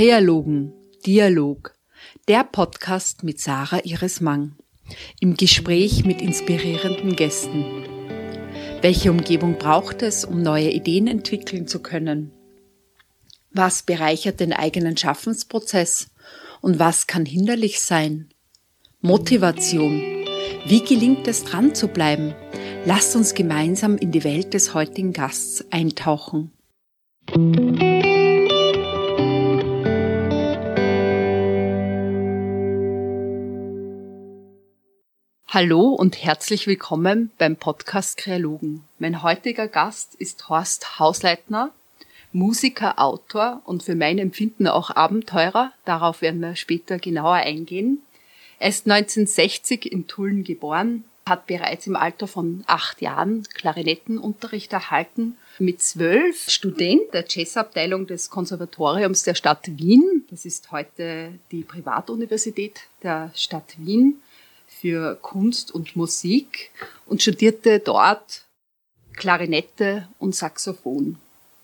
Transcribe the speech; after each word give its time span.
Krealogen, 0.00 0.72
Dialog, 1.04 1.74
der 2.26 2.42
Podcast 2.42 3.22
mit 3.22 3.38
Sarah 3.38 3.84
Iris 3.84 4.22
Mang. 4.22 4.56
Im 5.20 5.36
Gespräch 5.36 6.06
mit 6.06 6.22
inspirierenden 6.22 7.16
Gästen. 7.16 7.66
Welche 8.80 9.10
Umgebung 9.10 9.58
braucht 9.58 10.00
es, 10.00 10.24
um 10.24 10.40
neue 10.40 10.70
Ideen 10.70 11.06
entwickeln 11.06 11.66
zu 11.66 11.82
können? 11.82 12.32
Was 13.52 13.82
bereichert 13.82 14.40
den 14.40 14.54
eigenen 14.54 14.96
Schaffensprozess 14.96 16.08
und 16.62 16.78
was 16.78 17.06
kann 17.06 17.26
hinderlich 17.26 17.82
sein? 17.82 18.30
Motivation. 19.02 20.00
Wie 20.64 20.82
gelingt 20.82 21.28
es 21.28 21.44
dran 21.44 21.74
zu 21.74 21.88
bleiben? 21.88 22.34
Lasst 22.86 23.14
uns 23.16 23.34
gemeinsam 23.34 23.98
in 23.98 24.12
die 24.12 24.24
Welt 24.24 24.54
des 24.54 24.72
heutigen 24.72 25.12
Gasts 25.12 25.62
eintauchen. 25.70 26.52
Hallo 35.52 35.88
und 35.88 36.22
herzlich 36.22 36.68
willkommen 36.68 37.32
beim 37.36 37.56
Podcast 37.56 38.16
Kreologen. 38.16 38.84
Mein 39.00 39.24
heutiger 39.24 39.66
Gast 39.66 40.14
ist 40.14 40.48
Horst 40.48 41.00
Hausleitner, 41.00 41.72
Musiker, 42.32 43.00
Autor 43.00 43.60
und 43.64 43.82
für 43.82 43.96
mein 43.96 44.18
Empfinden 44.18 44.68
auch 44.68 44.94
Abenteurer. 44.94 45.72
Darauf 45.84 46.22
werden 46.22 46.40
wir 46.40 46.54
später 46.54 47.00
genauer 47.00 47.34
eingehen. 47.34 48.00
Er 48.60 48.68
ist 48.68 48.88
1960 48.88 49.90
in 49.90 50.06
Tulln 50.06 50.44
geboren, 50.44 51.02
hat 51.26 51.48
bereits 51.48 51.88
im 51.88 51.96
Alter 51.96 52.28
von 52.28 52.62
acht 52.68 53.02
Jahren 53.02 53.42
Klarinettenunterricht 53.52 54.72
erhalten. 54.72 55.36
Mit 55.58 55.82
zwölf 55.82 56.48
Student 56.48 57.12
der 57.12 57.24
Jazzabteilung 57.28 58.06
des 58.06 58.30
Konservatoriums 58.30 59.24
der 59.24 59.34
Stadt 59.34 59.66
Wien. 59.66 60.26
Das 60.30 60.44
ist 60.44 60.70
heute 60.70 61.32
die 61.50 61.62
Privatuniversität 61.64 62.82
der 63.02 63.32
Stadt 63.34 63.74
Wien 63.78 64.22
für 64.80 65.16
Kunst 65.16 65.72
und 65.74 65.96
Musik 65.96 66.70
und 67.06 67.22
studierte 67.22 67.80
dort 67.80 68.44
Klarinette 69.16 70.08
und 70.18 70.34
Saxophon. 70.34 71.16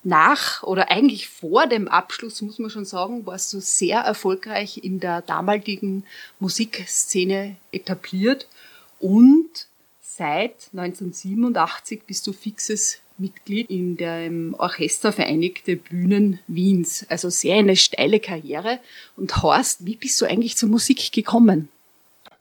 Nach 0.03 0.63
oder 0.63 0.91
eigentlich 0.91 1.29
vor 1.29 1.67
dem 1.67 1.89
Abschluss, 1.89 2.43
muss 2.43 2.59
man 2.59 2.71
schon 2.71 2.85
sagen, 2.85 3.27
warst 3.27 3.53
du 3.53 3.61
sehr 3.61 4.01
erfolgreich 4.01 4.85
in 4.85 5.01
der 5.01 5.23
damaligen 5.23 6.05
Musikszene 6.39 7.57
etabliert 7.73 8.47
und 9.01 9.67
seit 10.01 10.69
1987 10.73 12.03
bist 12.07 12.27
du 12.27 12.33
fixes 12.33 13.01
Mitglied 13.19 13.71
in 13.71 13.97
dem 13.97 14.55
Orchester 14.59 15.13
Vereinigte 15.13 15.77
Bühnen 15.77 16.39
Wiens. 16.47 17.07
Also 17.09 17.31
sehr 17.31 17.57
eine 17.57 17.77
steile 17.77 18.21
Karriere. 18.21 18.79
Und 19.17 19.43
Horst, 19.43 19.87
wie 19.87 19.97
bist 19.97 20.21
du 20.21 20.27
eigentlich 20.27 20.57
zur 20.57 20.69
Musik 20.69 21.13
gekommen? 21.13 21.69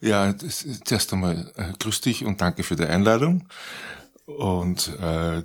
Ja, 0.01 0.33
das, 0.33 0.65
zuerst 0.83 1.13
einmal 1.13 1.51
äh, 1.55 1.73
grüß 1.79 2.01
dich 2.01 2.25
und 2.25 2.41
danke 2.41 2.63
für 2.63 2.75
die 2.75 2.85
Einladung. 2.85 3.47
Und 4.25 4.91
äh, 4.99 5.43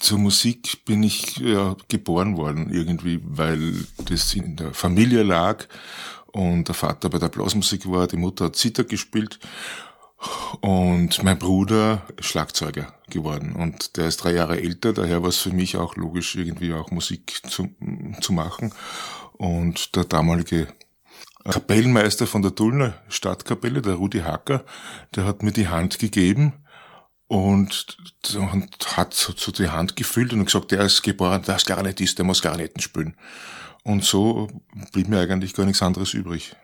zur 0.00 0.18
Musik 0.18 0.84
bin 0.86 1.02
ich 1.02 1.36
ja, 1.36 1.76
geboren 1.88 2.36
worden 2.38 2.70
irgendwie, 2.72 3.20
weil 3.22 3.84
das 4.08 4.32
in 4.34 4.56
der 4.56 4.72
Familie 4.72 5.22
lag 5.22 5.66
und 6.32 6.68
der 6.68 6.74
Vater 6.74 7.10
bei 7.10 7.18
der 7.18 7.28
Blasmusik 7.28 7.90
war, 7.90 8.06
die 8.06 8.16
Mutter 8.16 8.46
hat 8.46 8.56
Zither 8.56 8.84
gespielt 8.84 9.38
und 10.60 11.22
mein 11.22 11.38
Bruder 11.38 12.02
Schlagzeuger 12.18 12.94
geworden. 13.10 13.54
Und 13.54 13.98
der 13.98 14.08
ist 14.08 14.18
drei 14.18 14.32
Jahre 14.32 14.60
älter, 14.60 14.94
daher 14.94 15.22
war 15.22 15.28
es 15.28 15.38
für 15.38 15.52
mich 15.52 15.76
auch 15.76 15.96
logisch, 15.96 16.36
irgendwie 16.36 16.72
auch 16.72 16.90
Musik 16.90 17.42
zu, 17.46 17.68
zu 18.20 18.32
machen. 18.32 18.72
Und 19.34 19.94
der 19.94 20.04
damalige 20.04 20.68
Kapellmeister 21.50 22.26
von 22.26 22.42
der 22.42 22.54
Tullner 22.54 22.94
Stadtkapelle, 23.08 23.82
der 23.82 23.94
Rudi 23.94 24.20
Hacker, 24.20 24.64
der 25.14 25.24
hat 25.24 25.42
mir 25.42 25.52
die 25.52 25.68
Hand 25.68 25.98
gegeben 25.98 26.52
und 27.28 27.96
hat 28.96 29.14
so, 29.14 29.32
so 29.36 29.52
die 29.52 29.68
Hand 29.68 29.96
gefüllt 29.96 30.32
und 30.32 30.44
gesagt, 30.44 30.70
der 30.70 30.82
ist 30.82 31.02
geboren, 31.02 31.42
der 31.46 31.56
ist 31.56 31.66
Klarinettist, 31.66 32.18
der 32.18 32.24
muss 32.24 32.42
Klarinetten 32.42 32.80
spielen. 32.80 33.16
Und 33.82 34.04
so 34.04 34.48
blieb 34.92 35.08
mir 35.08 35.20
eigentlich 35.20 35.54
gar 35.54 35.66
nichts 35.66 35.82
anderes 35.82 36.14
übrig. 36.14 36.54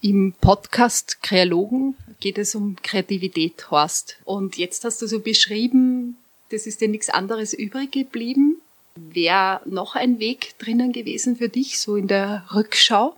Im 0.00 0.34
Podcast 0.40 1.22
Kreologen 1.22 1.96
geht 2.20 2.38
es 2.38 2.54
um 2.54 2.76
Kreativität, 2.82 3.70
Horst. 3.70 4.18
Und 4.24 4.56
jetzt 4.56 4.84
hast 4.84 5.02
du 5.02 5.06
so 5.06 5.20
beschrieben, 5.20 6.16
das 6.50 6.66
ist 6.66 6.80
dir 6.80 6.88
nichts 6.88 7.10
anderes 7.10 7.52
übrig 7.52 7.92
geblieben. 7.92 8.60
Wäre 8.94 9.60
noch 9.66 9.94
ein 9.94 10.20
Weg 10.20 10.54
drinnen 10.58 10.92
gewesen 10.92 11.36
für 11.36 11.48
dich, 11.48 11.80
so 11.80 11.96
in 11.96 12.06
der 12.06 12.44
Rückschau? 12.54 13.16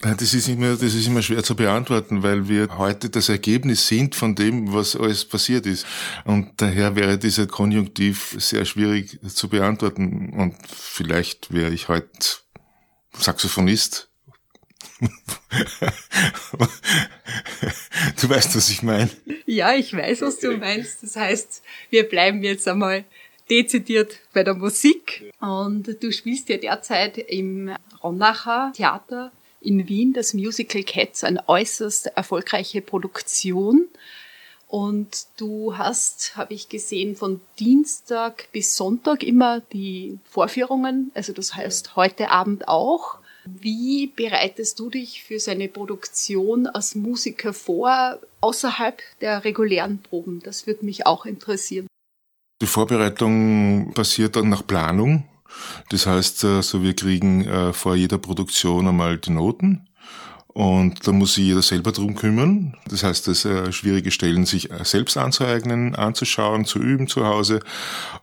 Das 0.00 0.32
ist 0.32 0.46
immer, 0.46 0.76
das 0.76 0.94
ist 0.94 1.08
immer 1.08 1.22
schwer 1.22 1.42
zu 1.42 1.56
beantworten, 1.56 2.22
weil 2.22 2.48
wir 2.48 2.78
heute 2.78 3.10
das 3.10 3.28
Ergebnis 3.28 3.88
sind 3.88 4.14
von 4.14 4.36
dem, 4.36 4.72
was 4.72 4.94
alles 4.94 5.24
passiert 5.24 5.66
ist. 5.66 5.84
Und 6.24 6.52
daher 6.58 6.94
wäre 6.94 7.18
dieser 7.18 7.48
Konjunktiv 7.48 8.36
sehr 8.38 8.64
schwierig 8.64 9.18
zu 9.26 9.48
beantworten. 9.48 10.32
Und 10.34 10.54
vielleicht 10.68 11.52
wäre 11.52 11.72
ich 11.72 11.88
heute 11.88 12.08
Saxophonist. 13.12 14.08
du 15.00 15.08
weißt, 18.28 18.54
was 18.54 18.70
ich 18.70 18.84
meine. 18.84 19.10
Ja, 19.46 19.74
ich 19.74 19.92
weiß, 19.92 20.20
was 20.20 20.38
du 20.38 20.56
meinst. 20.56 21.02
Das 21.02 21.16
heißt, 21.16 21.60
wir 21.90 22.08
bleiben 22.08 22.44
jetzt 22.44 22.68
einmal 22.68 23.04
dezidiert 23.50 24.20
bei 24.32 24.44
der 24.44 24.54
Musik. 24.54 25.32
Und 25.40 26.00
du 26.00 26.12
spielst 26.12 26.48
ja 26.48 26.56
derzeit 26.56 27.18
im 27.18 27.74
Ronacher 28.02 28.72
Theater 28.76 29.32
in 29.60 29.88
Wien 29.88 30.12
das 30.12 30.34
Musical 30.34 30.82
Cats, 30.82 31.24
eine 31.24 31.48
äußerst 31.48 32.06
erfolgreiche 32.08 32.82
Produktion. 32.82 33.88
Und 34.66 35.26
du 35.38 35.78
hast, 35.78 36.36
habe 36.36 36.52
ich 36.52 36.68
gesehen, 36.68 37.16
von 37.16 37.40
Dienstag 37.58 38.48
bis 38.52 38.76
Sonntag 38.76 39.22
immer 39.22 39.60
die 39.72 40.18
Vorführungen, 40.24 41.10
also 41.14 41.32
das 41.32 41.54
heißt 41.54 41.96
heute 41.96 42.30
Abend 42.30 42.68
auch. 42.68 43.18
Wie 43.46 44.08
bereitest 44.08 44.78
du 44.78 44.90
dich 44.90 45.22
für 45.24 45.40
seine 45.40 45.68
Produktion 45.68 46.66
als 46.66 46.94
Musiker 46.94 47.54
vor, 47.54 48.18
außerhalb 48.42 49.00
der 49.22 49.44
regulären 49.44 50.02
Proben? 50.02 50.40
Das 50.44 50.66
würde 50.66 50.84
mich 50.84 51.06
auch 51.06 51.24
interessieren. 51.24 51.86
Die 52.60 52.66
Vorbereitung 52.66 53.92
passiert 53.94 54.36
dann 54.36 54.50
nach 54.50 54.66
Planung. 54.66 55.24
Das 55.90 56.06
heißt, 56.06 56.44
also 56.44 56.82
wir 56.82 56.94
kriegen 56.94 57.44
äh, 57.46 57.72
vor 57.72 57.94
jeder 57.94 58.18
Produktion 58.18 58.86
einmal 58.86 59.18
die 59.18 59.30
Noten 59.30 59.87
und 60.58 61.06
da 61.06 61.12
muss 61.12 61.34
sich 61.34 61.44
jeder 61.44 61.62
selber 61.62 61.92
drum 61.92 62.16
kümmern. 62.16 62.74
Das 62.88 63.04
heißt, 63.04 63.28
das 63.28 63.44
äh, 63.44 63.70
schwierige 63.70 64.10
Stellen 64.10 64.44
sich 64.44 64.72
äh, 64.72 64.82
selbst 64.82 65.16
anzueignen, 65.16 65.94
anzuschauen, 65.94 66.64
zu 66.64 66.80
üben 66.80 67.06
zu 67.06 67.24
Hause. 67.24 67.60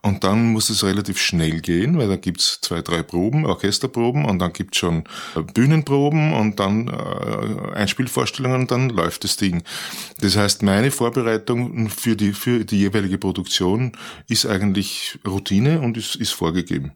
Und 0.02 0.26
dann 0.26 0.52
muss 0.52 0.70
es 0.70 0.84
relativ 0.84 1.18
schnell 1.18 1.62
gehen, 1.62 1.98
weil 1.98 2.10
da 2.10 2.18
gibt's 2.18 2.60
zwei, 2.60 2.82
drei 2.82 3.04
Proben, 3.04 3.46
Orchesterproben 3.46 4.26
und 4.26 4.40
dann 4.40 4.52
gibt's 4.52 4.80
schon 4.80 5.06
äh, 5.38 5.44
Bühnenproben 5.44 6.34
und 6.34 6.60
dann 6.60 6.90
äh, 6.90 7.72
Einspielvorstellungen 7.74 8.64
und 8.64 8.72
dann 8.72 8.90
läuft 8.90 9.24
das 9.24 9.38
Ding. 9.38 9.64
Das 10.20 10.36
heißt, 10.36 10.62
meine 10.62 10.92
Vorbereitung 10.92 11.88
für 11.88 12.18
die, 12.18 12.34
für 12.34 12.66
die 12.66 12.80
jeweilige 12.80 13.18
Produktion 13.18 13.94
ist 14.28 14.46
eigentlich 14.46 15.20
Routine 15.26 15.80
und 15.80 15.96
ist, 15.96 16.18
ist 16.18 16.34
vorgegeben. 16.34 16.92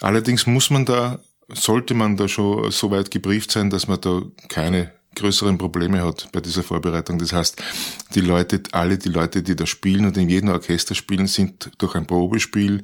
Allerdings 0.00 0.46
muss 0.46 0.70
man 0.70 0.86
da 0.86 1.18
sollte 1.54 1.94
man 1.94 2.16
da 2.16 2.28
schon 2.28 2.70
so 2.70 2.90
weit 2.90 3.10
gebrieft 3.10 3.50
sein, 3.50 3.70
dass 3.70 3.88
man 3.88 4.00
da 4.00 4.22
keine 4.48 4.92
größeren 5.16 5.58
Probleme 5.58 6.02
hat 6.02 6.28
bei 6.32 6.40
dieser 6.40 6.62
Vorbereitung. 6.62 7.18
Das 7.18 7.32
heißt, 7.32 7.62
die 8.14 8.20
Leute, 8.20 8.62
alle 8.72 8.96
die 8.96 9.08
Leute, 9.08 9.42
die 9.42 9.56
da 9.56 9.66
spielen 9.66 10.06
und 10.06 10.16
in 10.16 10.28
jedem 10.28 10.50
Orchester 10.50 10.94
spielen, 10.94 11.26
sind 11.26 11.70
durch 11.78 11.94
ein 11.94 12.06
Probespiel 12.06 12.82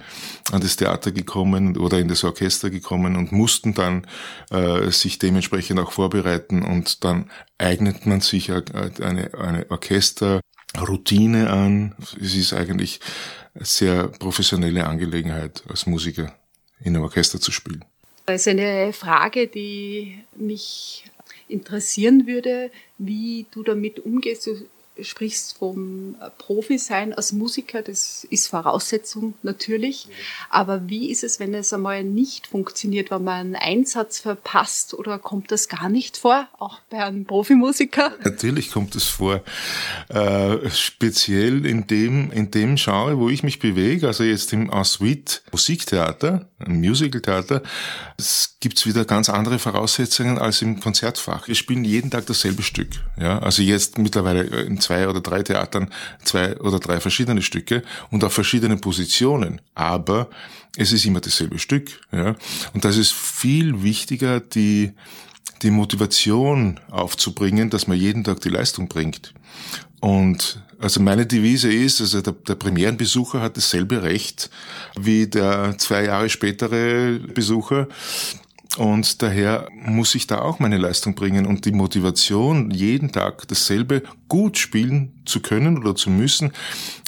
an 0.51 0.61
das 0.61 0.77
Theater 0.77 1.13
gekommen 1.13 1.77
oder 1.77 1.99
in 1.99 2.09
das 2.09 2.25
Orchester 2.25 2.71
gekommen 2.71 3.17
und 3.17 3.33
mussten 3.33 3.75
dann 3.75 4.07
äh, 4.51 4.91
sich 4.91 5.19
dementsprechend 5.19 5.79
auch 5.79 5.93
vorbereiten 5.93 6.63
und 6.63 7.05
dann 7.05 7.31
eignet 7.59 8.07
man 8.07 8.21
sich 8.21 8.51
eine, 8.51 9.31
eine 9.35 9.71
Orchesterroutine 9.71 11.51
an. 11.51 11.95
Es 12.21 12.35
ist 12.35 12.53
eigentlich 12.53 13.01
eine 13.55 13.65
sehr 13.65 14.09
professionelle 14.09 14.87
Angelegenheit 14.87 15.63
als 15.69 15.87
Musiker 15.87 16.35
in 16.81 16.95
einem 16.95 17.05
Orchester 17.05 17.41
zu 17.41 17.53
spielen. 17.53 17.85
Das 18.27 18.41
ist 18.41 18.49
eine 18.49 18.93
Frage, 18.93 19.47
die 19.47 20.19
mich 20.35 21.05
interessieren 21.49 22.27
würde, 22.27 22.73
wie 22.99 23.47
du 23.53 23.63
damit 23.63 24.01
umgehst. 24.01 24.49
Du 24.49 24.57
sprichst 25.01 25.59
vom 25.59 26.17
Profi 26.39 26.79
sein 26.79 27.13
als 27.13 27.33
Musiker, 27.33 27.83
das 27.83 28.27
ist 28.31 28.49
Voraussetzung 28.49 29.35
natürlich. 29.43 30.09
Aber 30.51 30.89
wie 30.89 31.11
ist 31.11 31.25
es, 31.25 31.41
wenn 31.41 31.55
es 31.55 31.73
einmal 31.73 32.05
nicht 32.05 32.47
funktioniert, 32.47 33.11
wenn 33.11 33.25
man 33.25 33.35
einen 33.35 33.57
Einsatz 33.57 34.21
verpasst 34.21 34.95
oder 34.95 35.19
kommt 35.19 35.53
das 35.53 35.69
gar 35.69 35.89
nicht 35.89 36.17
vor, 36.17 36.49
auch 36.59 36.81
bei 36.91 37.05
einem 37.05 37.25
Profimusiker? 37.25 38.13
Natürlich 38.25 38.71
kommt 38.71 38.95
es 38.95 39.05
vor. 39.05 39.43
Äh, 40.09 40.71
speziell 40.71 41.67
in 41.67 41.87
dem, 41.87 42.31
in 42.33 42.51
dem 42.51 42.77
Genre, 42.77 43.19
wo 43.19 43.29
ich 43.29 43.43
mich 43.43 43.59
bewege, 43.59 44.07
also 44.07 44.25
jetzt 44.25 44.53
im 44.53 44.71
Ensuite 44.71 45.41
Musiktheater, 45.53 46.49
im 46.65 46.81
Musicaltheater, 46.81 47.63
es 48.17 48.57
gibt 48.61 48.85
wieder 48.87 49.05
ganz 49.05 49.29
andere 49.29 49.59
Voraussetzungen 49.59 50.39
als 50.39 50.63
im 50.63 50.81
Konzertfach. 50.81 51.49
Wir 51.49 51.55
spielen 51.55 51.85
jeden 51.85 52.11
Tag 52.11 52.27
dasselbe 52.27 52.63
Stück. 52.63 52.89
Ja, 53.21 53.39
also 53.39 53.63
jetzt 53.63 53.99
mittlerweile 53.99 54.43
in 54.43 54.81
zwei 54.87 55.09
oder 55.09 55.21
drei 55.21 55.43
Theatern 55.43 55.91
zwei 56.25 56.57
oder 56.59 56.79
drei 56.79 57.01
verschiedene 57.01 57.43
Stücke 57.43 57.83
und 58.11 58.23
auf 58.23 58.33
verschiedenen 58.33 58.81
Positionen. 58.81 59.61
Aber 59.75 60.29
es 60.77 60.93
ist 60.93 61.05
immer 61.05 61.21
dasselbe 61.21 61.59
Stück. 61.59 62.01
Ja? 62.13 62.37
Und 62.73 62.85
das 62.85 62.97
ist 62.97 63.13
viel 63.13 63.83
wichtiger, 63.83 64.41
die, 64.41 64.93
die 65.63 65.71
Motivation 65.71 66.79
aufzubringen, 66.91 67.71
dass 67.71 67.87
man 67.89 67.99
jeden 67.99 68.23
Tag 68.23 68.41
die 68.41 68.49
Leistung 68.49 68.89
bringt. 68.89 69.35
Und 70.01 70.63
also 70.79 71.01
meine 71.01 71.27
Devise 71.27 71.73
ist, 71.73 72.01
also 72.01 72.21
der, 72.21 72.35
der 72.35 72.55
Premierenbesucher 72.55 73.41
hat 73.41 73.57
dasselbe 73.57 74.03
Recht 74.03 74.51
wie 74.97 75.27
der 75.27 75.77
zwei 75.79 76.05
Jahre 76.05 76.29
spätere 76.29 77.19
Besucher. 77.19 77.89
Und 78.77 79.23
daher 79.23 79.69
muss 79.73 80.15
ich 80.15 80.27
da 80.27 80.41
auch 80.41 80.59
meine 80.59 80.79
Leistung 80.79 81.15
bringen 81.15 81.47
und 81.47 81.65
die 81.65 81.73
Motivation, 81.73 82.71
jeden 82.71 83.13
Tag 83.13 83.49
dasselbe 83.49 84.03
gut 84.29 84.59
spielen 84.59 85.23
zu 85.25 85.41
können 85.41 85.79
oder 85.79 85.95
zu 85.95 86.11
müssen, 86.11 86.53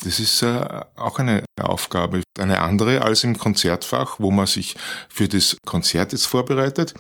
das 0.05 0.21
ist 0.21 0.43
äh, 0.43 0.83
auch 0.97 1.19
eine 1.19 1.45
Aufgabe, 1.61 2.23
eine 2.39 2.61
andere 2.61 3.03
als 3.03 3.25
im 3.25 3.37
Konzertfach, 3.37 4.19
wo 4.19 4.31
man 4.31 4.47
sich 4.47 4.77
für 5.09 5.29
das 5.29 5.57
Konzert 5.67 6.13
jetzt 6.13 6.27
vorbereitet. 6.27 6.95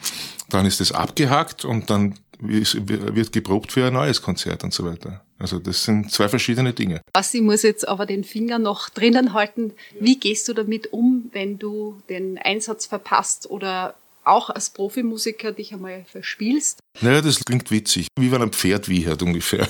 Dann 0.50 0.66
ist 0.66 0.80
es 0.80 0.92
abgehakt 0.92 1.64
und 1.64 1.90
dann 1.90 2.14
wird 2.40 3.32
geprobt 3.32 3.72
für 3.72 3.86
ein 3.86 3.94
neues 3.94 4.22
Konzert 4.22 4.62
und 4.64 4.72
so 4.72 4.84
weiter. 4.84 5.22
Also 5.38 5.58
das 5.58 5.84
sind 5.84 6.12
zwei 6.12 6.28
verschiedene 6.28 6.72
Dinge. 6.72 7.00
Ich 7.16 7.40
muss 7.40 7.62
jetzt 7.62 7.86
aber 7.86 8.06
den 8.06 8.24
Finger 8.24 8.58
noch 8.58 8.88
drinnen 8.88 9.32
halten. 9.32 9.72
Wie 9.98 10.18
gehst 10.18 10.48
du 10.48 10.52
damit 10.52 10.92
um, 10.92 11.30
wenn 11.32 11.58
du 11.58 12.00
den 12.08 12.38
Einsatz 12.38 12.86
verpasst 12.86 13.50
oder 13.50 13.94
auch 14.28 14.50
als 14.50 14.70
Profimusiker 14.70 15.52
dich 15.52 15.72
einmal 15.72 16.04
verspielst? 16.04 16.80
Naja, 17.00 17.20
das 17.20 17.44
klingt 17.44 17.70
witzig. 17.70 18.08
Wie 18.18 18.30
wenn 18.30 18.42
ein 18.42 18.52
Pferd 18.52 18.88
wiehert 18.88 19.22
ungefähr. 19.22 19.68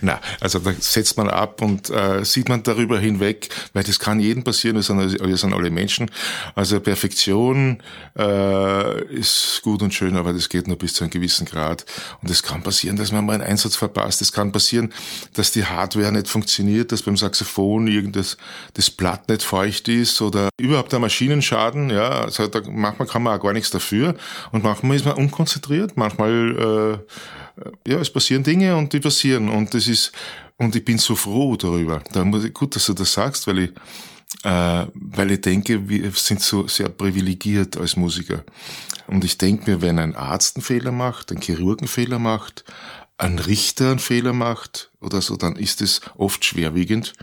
Na, 0.00 0.20
also 0.40 0.58
da 0.58 0.72
setzt 0.78 1.16
man 1.16 1.28
ab 1.28 1.62
und 1.62 1.90
äh, 1.90 2.24
sieht 2.24 2.48
man 2.48 2.62
darüber 2.62 2.98
hinweg, 2.98 3.48
weil 3.72 3.84
das 3.84 3.98
kann 3.98 4.20
jedem 4.20 4.44
passieren, 4.44 4.76
wir 4.76 4.82
sind, 4.82 5.20
wir 5.20 5.36
sind 5.36 5.52
alle 5.52 5.70
Menschen. 5.70 6.10
Also 6.54 6.80
Perfektion 6.80 7.82
äh, 8.16 9.04
ist 9.14 9.60
gut 9.62 9.82
und 9.82 9.94
schön, 9.94 10.16
aber 10.16 10.32
das 10.32 10.48
geht 10.48 10.68
nur 10.68 10.78
bis 10.78 10.94
zu 10.94 11.04
einem 11.04 11.10
gewissen 11.10 11.46
Grad. 11.46 11.84
Und 12.22 12.30
es 12.30 12.42
kann 12.42 12.62
passieren, 12.62 12.96
dass 12.96 13.12
man 13.12 13.24
mal 13.24 13.34
einen 13.34 13.42
Einsatz 13.42 13.76
verpasst. 13.76 14.22
Es 14.22 14.32
kann 14.32 14.52
passieren, 14.52 14.92
dass 15.34 15.52
die 15.52 15.64
Hardware 15.64 16.12
nicht 16.12 16.28
funktioniert, 16.28 16.92
dass 16.92 17.02
beim 17.02 17.16
Saxophon 17.16 17.86
irgenddas 17.86 18.36
das 18.74 18.90
Blatt 18.90 19.28
nicht 19.28 19.42
feucht 19.42 19.88
ist 19.88 20.20
oder 20.20 20.48
überhaupt 20.58 20.92
der 20.92 20.98
Maschinenschaden. 20.98 21.90
Ja, 21.90 22.20
also 22.20 22.46
da, 22.46 22.60
manchmal 22.68 23.08
kann 23.08 23.22
man 23.22 23.38
auch 23.38 23.42
gar 23.42 23.52
nichts 23.52 23.70
dafür 23.70 24.14
und 24.52 24.64
manchmal 24.64 24.96
ist 24.96 25.04
man 25.04 25.14
unkonzentriert, 25.14 25.96
manchmal 25.96 26.98
äh, 27.06 27.12
ja, 27.86 27.98
es 27.98 28.10
passieren 28.10 28.42
Dinge 28.42 28.76
und 28.76 28.92
die 28.92 29.00
passieren 29.00 29.48
und 29.48 29.72
das 29.74 29.88
ist, 29.88 30.12
und 30.56 30.74
ich 30.74 30.84
bin 30.84 30.98
so 30.98 31.14
froh 31.14 31.56
darüber. 31.56 32.02
Da 32.12 32.24
muss 32.24 32.44
ich, 32.44 32.52
gut, 32.52 32.76
dass 32.76 32.86
du 32.86 32.94
das 32.94 33.12
sagst, 33.12 33.46
weil 33.46 33.58
ich, 33.58 33.70
äh, 34.44 34.86
weil 34.94 35.30
ich 35.30 35.40
denke, 35.40 35.88
wir 35.88 36.10
sind 36.12 36.40
so 36.42 36.66
sehr 36.66 36.88
privilegiert 36.88 37.76
als 37.76 37.96
Musiker. 37.96 38.44
Und 39.06 39.24
ich 39.24 39.38
denke 39.38 39.70
mir, 39.70 39.82
wenn 39.82 39.98
ein 39.98 40.14
Arzt 40.14 40.56
einen 40.56 40.64
Fehler 40.64 40.92
macht, 40.92 41.32
ein 41.32 41.40
Chirurg 41.40 41.80
einen 41.80 41.88
Fehler 41.88 42.18
macht, 42.18 42.64
ein 43.16 43.38
Richter 43.38 43.90
einen 43.90 43.98
Fehler 43.98 44.32
macht 44.32 44.90
oder 45.00 45.20
so, 45.20 45.36
dann 45.36 45.56
ist 45.56 45.80
es 45.80 46.00
oft 46.16 46.44
schwerwiegend. 46.44 47.14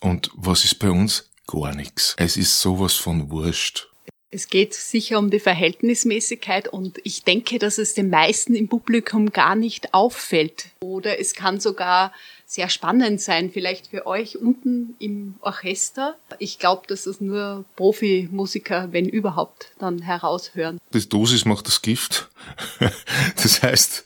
Und 0.00 0.30
was 0.34 0.64
ist 0.64 0.78
bei 0.78 0.90
uns? 0.90 1.30
Gar 1.46 1.74
nichts. 1.74 2.14
Es 2.18 2.36
ist 2.36 2.60
sowas 2.60 2.94
von 2.94 3.30
wurscht. 3.30 3.88
Es 4.34 4.48
geht 4.48 4.74
sicher 4.74 5.20
um 5.20 5.30
die 5.30 5.38
Verhältnismäßigkeit 5.38 6.66
und 6.66 6.98
ich 7.04 7.22
denke, 7.22 7.60
dass 7.60 7.78
es 7.78 7.94
den 7.94 8.10
meisten 8.10 8.56
im 8.56 8.66
Publikum 8.66 9.30
gar 9.30 9.54
nicht 9.54 9.94
auffällt. 9.94 10.70
Oder 10.80 11.20
es 11.20 11.34
kann 11.34 11.60
sogar 11.60 12.12
sehr 12.44 12.68
spannend 12.68 13.20
sein, 13.20 13.52
vielleicht 13.52 13.86
für 13.86 14.08
euch 14.08 14.36
unten 14.36 14.96
im 14.98 15.36
Orchester. 15.40 16.16
Ich 16.40 16.58
glaube, 16.58 16.82
dass 16.88 17.06
es 17.06 17.20
nur 17.20 17.64
Profimusiker, 17.76 18.88
wenn 18.90 19.08
überhaupt, 19.08 19.70
dann 19.78 20.02
heraushören. 20.02 20.80
Das 20.90 21.08
Dosis 21.08 21.44
macht 21.44 21.68
das 21.68 21.80
Gift. 21.80 22.28
Das 23.36 23.62
heißt, 23.62 24.04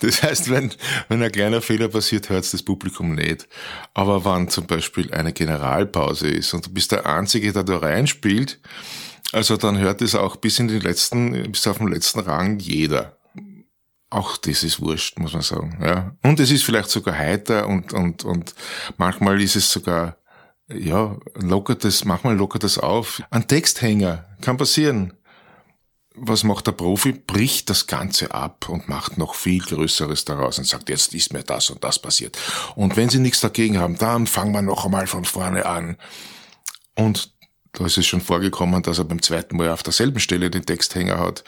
das 0.00 0.22
heißt, 0.22 0.50
wenn, 0.50 0.72
wenn 1.08 1.22
ein 1.22 1.32
kleiner 1.32 1.60
Fehler 1.60 1.88
passiert, 1.88 2.28
hört 2.28 2.52
das 2.52 2.62
Publikum 2.62 3.14
nicht. 3.14 3.48
Aber 3.94 4.24
wenn 4.24 4.48
zum 4.48 4.66
Beispiel 4.66 5.12
eine 5.12 5.32
Generalpause 5.32 6.28
ist 6.28 6.54
und 6.54 6.66
du 6.66 6.70
bist 6.70 6.92
der 6.92 7.06
Einzige, 7.06 7.52
der 7.52 7.64
da 7.64 7.78
reinspielt, 7.78 8.60
also 9.32 9.56
dann 9.56 9.78
hört 9.78 10.02
es 10.02 10.14
auch 10.14 10.36
bis 10.36 10.58
in 10.58 10.68
den 10.68 10.80
letzten, 10.80 11.50
bis 11.50 11.66
auf 11.66 11.78
den 11.78 11.88
letzten 11.88 12.20
Rang 12.20 12.58
jeder. 12.58 13.16
Auch 14.08 14.36
das 14.36 14.62
ist 14.62 14.80
wurscht, 14.80 15.18
muss 15.18 15.32
man 15.32 15.42
sagen. 15.42 15.78
Ja. 15.82 16.16
Und 16.22 16.38
es 16.38 16.50
ist 16.50 16.64
vielleicht 16.64 16.90
sogar 16.90 17.18
heiter 17.18 17.66
und, 17.66 17.92
und, 17.92 18.24
und 18.24 18.54
manchmal 18.96 19.42
ist 19.42 19.56
es 19.56 19.70
sogar, 19.70 20.16
ja, 20.68 21.16
lockert 21.34 21.84
das, 21.84 22.04
manchmal 22.04 22.36
lockert 22.36 22.62
das 22.62 22.78
auf. 22.78 23.20
Ein 23.30 23.48
Texthänger 23.48 24.24
kann 24.40 24.56
passieren. 24.56 25.12
Was 26.18 26.44
macht 26.44 26.66
der 26.66 26.72
Profi? 26.72 27.12
Bricht 27.12 27.68
das 27.68 27.86
Ganze 27.86 28.32
ab 28.32 28.68
und 28.68 28.88
macht 28.88 29.18
noch 29.18 29.34
viel 29.34 29.60
Größeres 29.60 30.24
daraus 30.24 30.58
und 30.58 30.66
sagt, 30.66 30.88
jetzt 30.88 31.14
ist 31.14 31.32
mir 31.32 31.42
das 31.42 31.70
und 31.70 31.84
das 31.84 31.98
passiert. 31.98 32.38
Und 32.74 32.96
wenn 32.96 33.10
Sie 33.10 33.18
nichts 33.18 33.40
dagegen 33.40 33.78
haben, 33.78 33.98
dann 33.98 34.26
fangen 34.26 34.52
wir 34.52 34.62
noch 34.62 34.86
einmal 34.86 35.06
von 35.06 35.24
vorne 35.24 35.66
an. 35.66 35.98
Und 36.94 37.36
da 37.72 37.84
ist 37.84 37.98
es 37.98 38.06
schon 38.06 38.22
vorgekommen, 38.22 38.82
dass 38.82 38.98
er 38.98 39.04
beim 39.04 39.20
zweiten 39.20 39.56
Mal 39.56 39.68
auf 39.68 39.82
derselben 39.82 40.18
Stelle 40.18 40.50
den 40.50 40.64
Texthänger 40.64 41.18
hat. 41.18 41.44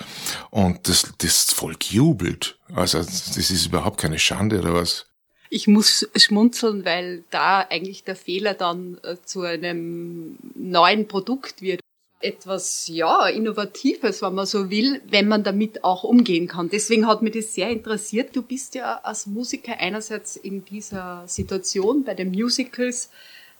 Und 0.50 0.86
das, 0.86 1.10
das 1.18 1.44
Volk 1.52 1.90
jubelt. 1.90 2.58
Also 2.74 2.98
das 2.98 3.36
ist 3.36 3.66
überhaupt 3.66 3.98
keine 3.98 4.18
Schande 4.18 4.58
oder 4.58 4.74
was. 4.74 5.06
Ich 5.50 5.66
muss 5.66 6.06
schmunzeln, 6.14 6.84
weil 6.84 7.24
da 7.30 7.60
eigentlich 7.60 8.04
der 8.04 8.16
Fehler 8.16 8.52
dann 8.52 8.98
äh, 9.02 9.16
zu 9.24 9.42
einem 9.42 10.36
neuen 10.54 11.08
Produkt 11.08 11.62
wird. 11.62 11.80
Etwas, 12.20 12.88
ja, 12.88 13.28
Innovatives, 13.28 14.22
wenn 14.22 14.34
man 14.34 14.46
so 14.46 14.70
will, 14.70 15.00
wenn 15.08 15.28
man 15.28 15.44
damit 15.44 15.84
auch 15.84 16.02
umgehen 16.02 16.48
kann. 16.48 16.68
Deswegen 16.68 17.06
hat 17.06 17.22
mich 17.22 17.34
das 17.34 17.54
sehr 17.54 17.70
interessiert. 17.70 18.34
Du 18.34 18.42
bist 18.42 18.74
ja 18.74 19.00
als 19.04 19.26
Musiker 19.26 19.78
einerseits 19.78 20.36
in 20.36 20.64
dieser 20.64 21.22
Situation 21.28 22.02
bei 22.02 22.14
den 22.14 22.32
Musicals 22.32 23.10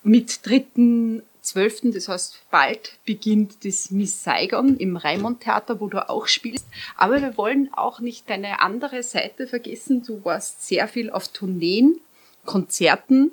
mit 0.02 0.44
dritten 0.44 1.22
12., 1.48 1.92
das 1.94 2.08
heißt 2.08 2.42
bald 2.50 2.98
beginnt 3.04 3.64
das 3.64 3.90
Miss 3.90 4.22
Saigon 4.22 4.76
im 4.76 4.96
Raimond 4.96 5.40
Theater, 5.40 5.80
wo 5.80 5.88
du 5.88 6.08
auch 6.08 6.26
spielst. 6.26 6.66
Aber 6.96 7.20
wir 7.22 7.36
wollen 7.36 7.70
auch 7.72 8.00
nicht 8.00 8.28
deine 8.28 8.60
andere 8.60 9.02
Seite 9.02 9.46
vergessen. 9.46 10.02
Du 10.04 10.24
warst 10.24 10.66
sehr 10.66 10.88
viel 10.88 11.10
auf 11.10 11.28
Tourneen, 11.28 12.00
Konzerten, 12.44 13.32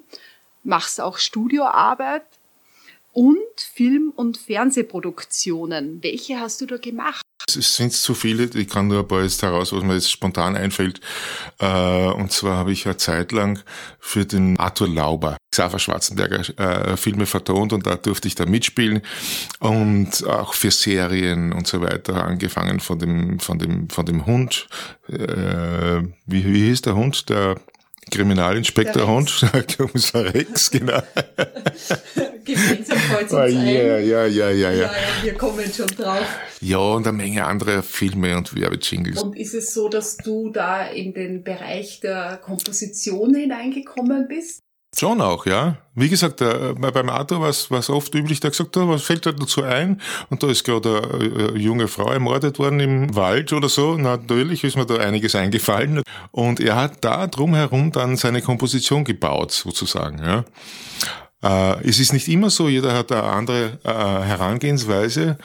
machst 0.64 1.02
auch 1.02 1.18
Studioarbeit 1.18 2.24
und 3.16 3.38
Film- 3.58 4.12
und 4.14 4.38
Fernsehproduktionen. 4.38 6.04
Welche 6.04 6.40
hast 6.40 6.60
du 6.60 6.66
da 6.66 6.78
gemacht? 6.78 7.22
Es 7.48 7.76
sind 7.76 7.94
zu 7.94 8.14
viele, 8.14 8.44
ich 8.44 8.68
kann 8.68 8.88
nur 8.88 9.00
ein 9.00 9.08
paar 9.08 9.24
jetzt 9.24 9.42
heraus, 9.42 9.72
was 9.72 9.84
mir 9.84 9.94
jetzt 9.94 10.12
spontan 10.12 10.58
einfällt. 10.58 11.00
Äh, 11.60 12.08
und 12.08 12.32
zwar 12.32 12.58
habe 12.58 12.74
ich 12.74 12.86
eine 12.86 12.98
Zeit 12.98 13.32
lang 13.32 13.64
für 14.00 14.26
den 14.26 14.60
Arthur 14.60 14.90
Lauber 14.90 15.38
Xaver 15.52 15.80
Schwarzenberger 15.80 16.60
äh, 16.60 16.98
Filme 16.98 17.26
vertont 17.26 17.72
und 17.72 17.88
da 17.88 17.96
durfte 17.96 18.28
ich 18.28 18.36
da 18.36 18.46
mitspielen 18.46 19.02
und 19.60 20.28
auch 20.28 20.54
für 20.54 20.72
Serien 20.72 21.54
und 21.54 21.68
so 21.68 21.82
weiter 21.82 22.26
angefangen 22.26 22.82
von 22.82 23.00
dem 23.00 23.40
von 23.40 23.58
dem 23.58 23.90
von 23.90 24.06
dem 24.06 24.26
Hund 24.26 24.68
äh, 25.08 26.02
wie, 26.26 26.46
wie 26.46 26.68
hieß 26.68 26.82
der 26.82 26.96
Hund 26.96 27.30
der 27.30 27.56
Kriminalinspektor 28.12 29.08
Hund, 29.08 29.46
Kommissar 29.78 30.34
Rex, 30.34 30.70
genau. 30.72 31.02
Gemeinsam 32.44 32.98
fällt 32.98 33.34
ah, 33.34 33.48
ja, 33.48 33.98
ja, 33.98 34.26
ja, 34.26 34.50
ja, 34.50 34.72
ja. 34.72 34.72
Ja, 34.72 34.92
wir 35.24 35.34
kommen 35.34 35.66
schon 35.74 35.88
drauf. 35.88 36.26
Ja, 36.62 36.78
und 36.78 37.08
eine 37.08 37.18
Menge 37.18 37.46
andere 37.46 37.82
Filme 37.82 38.38
und 38.38 38.56
Werbejingles. 38.56 39.22
Und 39.22 39.36
ist 39.36 39.56
es 39.56 39.74
so, 39.74 39.90
dass 39.90 40.18
du 40.18 40.52
da 40.52 40.86
in 40.86 41.14
den 41.14 41.44
Bereich 41.44 42.00
der 42.02 42.38
Komposition 42.38 43.34
hineingekommen 43.34 44.28
bist? 44.28 44.65
Schon 44.98 45.20
auch, 45.20 45.46
ja. 45.46 45.76
Wie 45.94 46.08
gesagt, 46.08 46.42
äh, 46.42 46.74
beim 46.74 47.10
Arthur 47.10 47.42
war 47.42 47.50
es 47.50 47.90
oft 47.90 48.16
üblich, 48.16 48.40
der 48.40 48.52
gesagt 48.52 48.78
hat, 48.78 48.88
was 48.88 49.04
fällt 49.04 49.26
da 49.26 49.34
dazu 49.34 49.64
ein? 49.64 50.02
Und 50.30 50.42
da 50.42 50.48
ist 50.48 50.64
gerade 50.64 51.02
eine, 51.14 51.50
eine 51.50 51.58
junge 51.58 51.88
Frau 51.88 52.10
ermordet 52.12 52.60
worden 52.60 52.80
im 52.80 53.16
Wald 53.16 53.52
oder 53.52 53.68
so. 53.68 53.98
Natürlich 53.98 54.64
ist 54.64 54.78
mir 54.78 54.86
da 54.86 54.96
einiges 54.96 55.36
eingefallen. 55.36 56.02
Und 56.32 56.62
er 56.62 56.76
hat 56.78 57.04
da 57.04 57.28
drumherum 57.28 57.92
dann 57.92 58.16
seine 58.16 58.42
Komposition 58.42 59.04
gebaut, 59.04 59.52
sozusagen. 59.52 60.20
Ja. 60.24 60.46
Äh, 61.44 61.88
es 61.88 62.00
ist 62.00 62.14
nicht 62.14 62.30
immer 62.30 62.50
so, 62.50 62.70
jeder 62.70 62.94
hat 62.94 63.12
eine 63.12 63.24
andere 63.24 63.80
äh, 63.84 63.90
Herangehensweise. 63.90 65.38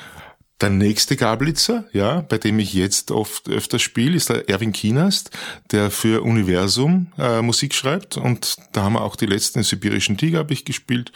Der 0.61 0.69
nächste 0.69 1.17
Gablitzer, 1.17 1.87
ja, 1.93 2.21
bei 2.21 2.37
dem 2.37 2.59
ich 2.59 2.75
jetzt 2.75 3.13
oft 3.13 3.49
öfter 3.49 3.79
spiele, 3.79 4.17
ist 4.17 4.29
der 4.29 4.47
Erwin 4.51 4.73
Kienast, 4.73 5.31
der 5.71 5.91
für 5.91 6.23
Universum 6.23 7.07
äh, 7.17 7.41
Musik 7.41 7.75
schreibt. 7.75 8.19
Und 8.19 8.57
da 8.73 8.83
haben 8.83 8.93
wir 8.93 9.01
auch 9.01 9.17
die 9.17 9.25
letzten 9.25 9.63
sibirischen 9.63 10.19
Tiger 10.19 10.41
habe 10.41 10.53
ich 10.53 10.67
gespielt. 10.67 11.13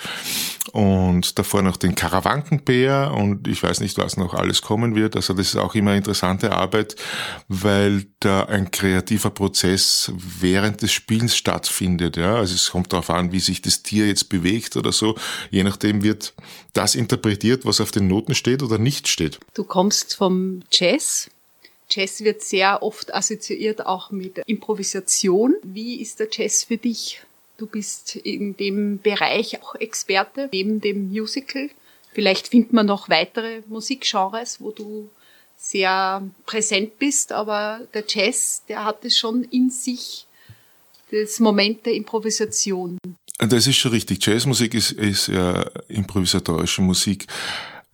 Und 0.72 1.38
davor 1.38 1.60
noch 1.60 1.76
den 1.76 1.94
Karawankenbär 1.94 3.12
und 3.14 3.46
ich 3.46 3.62
weiß 3.62 3.80
nicht, 3.80 3.98
was 3.98 4.16
noch 4.16 4.32
alles 4.32 4.62
kommen 4.62 4.94
wird. 4.94 5.14
Also 5.14 5.34
das 5.34 5.48
ist 5.48 5.56
auch 5.56 5.74
immer 5.74 5.94
interessante 5.94 6.52
Arbeit, 6.52 6.96
weil 7.48 8.06
da 8.20 8.44
ein 8.44 8.70
kreativer 8.70 9.30
Prozess 9.30 10.10
während 10.16 10.80
des 10.80 10.90
Spielens 10.92 11.36
stattfindet. 11.36 12.16
Ja, 12.16 12.36
also 12.36 12.54
es 12.54 12.70
kommt 12.70 12.92
darauf 12.92 13.10
an, 13.10 13.30
wie 13.30 13.40
sich 13.40 13.60
das 13.60 13.82
Tier 13.82 14.06
jetzt 14.06 14.30
bewegt 14.30 14.76
oder 14.76 14.90
so. 14.90 15.16
Je 15.50 15.64
nachdem 15.64 16.02
wird 16.02 16.34
das 16.72 16.94
interpretiert, 16.94 17.66
was 17.66 17.80
auf 17.80 17.90
den 17.90 18.08
Noten 18.08 18.34
steht 18.34 18.62
oder 18.62 18.78
nicht 18.78 19.06
steht. 19.06 19.33
Du 19.54 19.64
kommst 19.64 20.14
vom 20.14 20.62
Jazz. 20.70 21.30
Jazz 21.90 22.22
wird 22.22 22.42
sehr 22.42 22.82
oft 22.82 23.14
assoziiert 23.14 23.86
auch 23.86 24.10
mit 24.10 24.38
Improvisation. 24.46 25.54
Wie 25.62 26.00
ist 26.00 26.20
der 26.20 26.28
Jazz 26.30 26.64
für 26.64 26.76
dich? 26.76 27.22
Du 27.56 27.66
bist 27.66 28.16
in 28.16 28.56
dem 28.56 28.98
Bereich 28.98 29.62
auch 29.62 29.74
Experte, 29.76 30.48
neben 30.52 30.80
dem 30.80 31.10
Musical. 31.10 31.70
Vielleicht 32.12 32.48
findet 32.48 32.72
man 32.72 32.86
noch 32.86 33.08
weitere 33.08 33.62
Musikgenres, 33.68 34.60
wo 34.60 34.70
du 34.70 35.08
sehr 35.56 36.22
präsent 36.46 36.98
bist, 36.98 37.32
aber 37.32 37.80
der 37.94 38.04
Jazz, 38.08 38.62
der 38.68 38.84
hat 38.84 39.04
es 39.04 39.16
schon 39.16 39.44
in 39.44 39.70
sich, 39.70 40.26
das 41.10 41.38
Moment 41.38 41.86
der 41.86 41.94
Improvisation. 41.94 42.98
Das 43.38 43.66
ist 43.66 43.76
schon 43.76 43.92
richtig. 43.92 44.24
Jazzmusik 44.24 44.74
ist, 44.74 44.92
ist 44.92 45.28
ja 45.28 45.62
improvisatorische 45.88 46.82
Musik. 46.82 47.26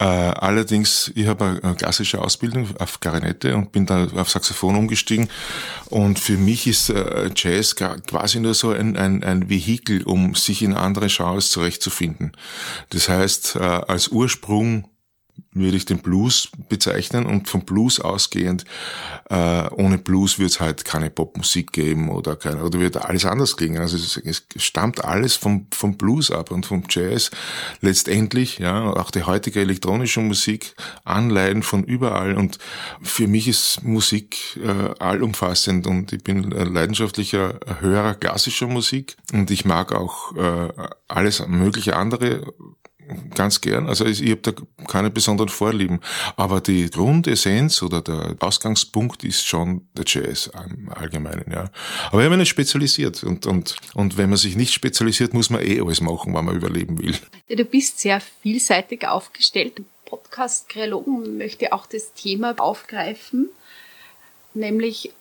Äh, 0.01 0.05
allerdings, 0.05 1.13
ich 1.15 1.27
habe 1.27 1.61
eine 1.63 1.75
klassische 1.75 2.23
Ausbildung 2.23 2.69
auf 2.79 3.01
Klarinette 3.01 3.55
und 3.55 3.71
bin 3.71 3.85
da 3.85 4.07
auf 4.17 4.31
Saxophon 4.31 4.77
umgestiegen. 4.77 5.29
Und 5.91 6.19
für 6.19 6.39
mich 6.39 6.67
ist 6.67 6.89
äh, 6.89 7.31
Jazz 7.37 7.77
quasi 7.77 8.41
nur 8.41 8.55
so 8.55 8.71
ein, 8.71 8.97
ein, 8.97 9.23
ein 9.23 9.51
Vehikel, 9.51 10.03
um 10.05 10.35
sich 10.35 10.63
in 10.63 10.73
andere 10.73 11.09
Genres 11.09 11.51
zurechtzufinden. 11.51 12.33
Das 12.89 13.11
heißt, 13.11 13.57
äh, 13.57 13.59
als 13.59 14.09
Ursprung 14.09 14.89
würde 15.53 15.77
ich 15.77 15.85
den 15.85 15.99
Blues 15.99 16.49
bezeichnen 16.69 17.27
und 17.27 17.49
vom 17.49 17.63
Blues 17.63 17.99
ausgehend, 17.99 18.65
äh, 19.29 19.69
ohne 19.71 19.99
Blues 19.99 20.39
wird 20.39 20.51
es 20.51 20.61
halt 20.61 20.85
keine 20.85 21.11
Popmusik 21.11 21.73
geben 21.73 22.09
oder 22.09 22.37
keine, 22.37 22.63
oder 22.63 22.79
wird 22.79 22.97
alles 22.97 23.25
anders 23.25 23.57
klingen. 23.57 23.79
Also 23.79 23.97
es, 23.97 24.17
es, 24.17 24.45
stammt 24.63 25.05
alles 25.05 25.35
vom, 25.35 25.67
vom 25.73 25.97
Blues 25.97 26.31
ab 26.31 26.53
und 26.53 26.67
vom 26.67 26.85
Jazz 26.89 27.33
letztendlich, 27.81 28.59
ja, 28.59 28.93
auch 28.93 29.11
die 29.11 29.25
heutige 29.25 29.61
elektronische 29.61 30.21
Musik, 30.21 30.75
Anleihen 31.05 31.65
von 31.65 31.83
überall 31.83 32.37
und 32.37 32.59
für 33.03 33.27
mich 33.27 33.49
ist 33.49 33.83
Musik 33.83 34.57
äh, 34.63 34.95
allumfassend 35.01 35.87
und 35.87 36.13
ich 36.13 36.23
bin 36.23 36.51
leidenschaftlicher 36.51 37.59
Hörer 37.81 38.15
klassischer 38.15 38.69
Musik 38.69 39.17
und 39.33 39.51
ich 39.51 39.65
mag 39.65 39.93
auch 39.93 40.37
äh, 40.37 40.69
alles 41.09 41.45
mögliche 41.49 41.97
andere 41.97 42.53
ganz 43.35 43.61
gern. 43.61 43.89
Also 43.89 44.05
ich, 44.05 44.23
ich 44.23 44.31
habe 44.31 44.41
da 44.43 44.53
keine 44.87 45.11
besonderen 45.11 45.49
Vorlieben. 45.49 46.01
Aber 46.37 46.61
die 46.61 46.89
Grundessenz 46.91 47.83
oder 47.83 48.01
der 48.01 48.37
Ausgangspunkt 48.41 49.25
ist 49.25 49.47
schon 49.47 49.87
der 49.95 50.05
Jazz 50.07 50.51
im 50.71 50.91
Allgemeinen, 50.91 51.51
ja. 51.51 51.71
Aber 52.09 52.21
ich 52.21 52.25
habe 52.25 52.31
mich 52.31 52.39
nicht 52.39 52.49
spezialisiert. 52.49 53.23
Und, 53.25 53.47
und, 53.47 53.77
und 53.95 54.17
wenn 54.17 54.31
man 54.31 54.39
sich 54.39 54.57
nicht 54.57 54.73
spezialisiert, 54.73 55.35
muss 55.35 55.51
man 55.51 55.63
eh 55.63 55.81
alles 55.81 56.01
machen, 56.01 56.35
wenn 56.35 56.45
man 56.45 56.57
überleben 56.57 56.99
will. 56.99 57.15
Ja, 57.49 57.57
du 57.57 57.65
bist 57.65 58.01
sehr 58.01 58.21
vielseitig 58.21 59.07
aufgestellt. 59.07 59.81
Podcast 60.05 60.69
Kreologen 60.69 61.39
möchte 61.39 61.73
auch 61.73 61.87
das 61.87 62.13
Thema 62.15 62.55
aufgreifen, 62.59 63.49
nämlich 64.55 65.13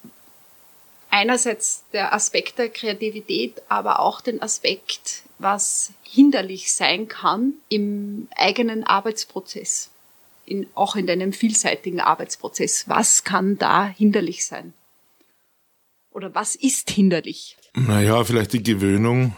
einerseits 1.09 1.83
der 1.93 2.13
Aspekt 2.13 2.57
der 2.57 2.69
Kreativität, 2.69 3.61
aber 3.67 3.99
auch 3.99 4.21
den 4.21 4.41
Aspekt, 4.41 5.23
was 5.37 5.91
hinderlich 6.03 6.73
sein 6.73 7.07
kann 7.07 7.53
im 7.69 8.27
eigenen 8.35 8.83
Arbeitsprozess, 8.83 9.89
in, 10.45 10.67
auch 10.75 10.95
in 10.95 11.07
deinem 11.07 11.33
vielseitigen 11.33 11.99
Arbeitsprozess. 11.99 12.87
Was 12.87 13.23
kann 13.23 13.57
da 13.57 13.87
hinderlich 13.87 14.45
sein? 14.45 14.73
Oder 16.11 16.33
was 16.35 16.55
ist 16.55 16.89
hinderlich? 16.89 17.57
Naja, 17.75 18.23
vielleicht 18.23 18.53
die 18.53 18.63
Gewöhnung 18.63 19.35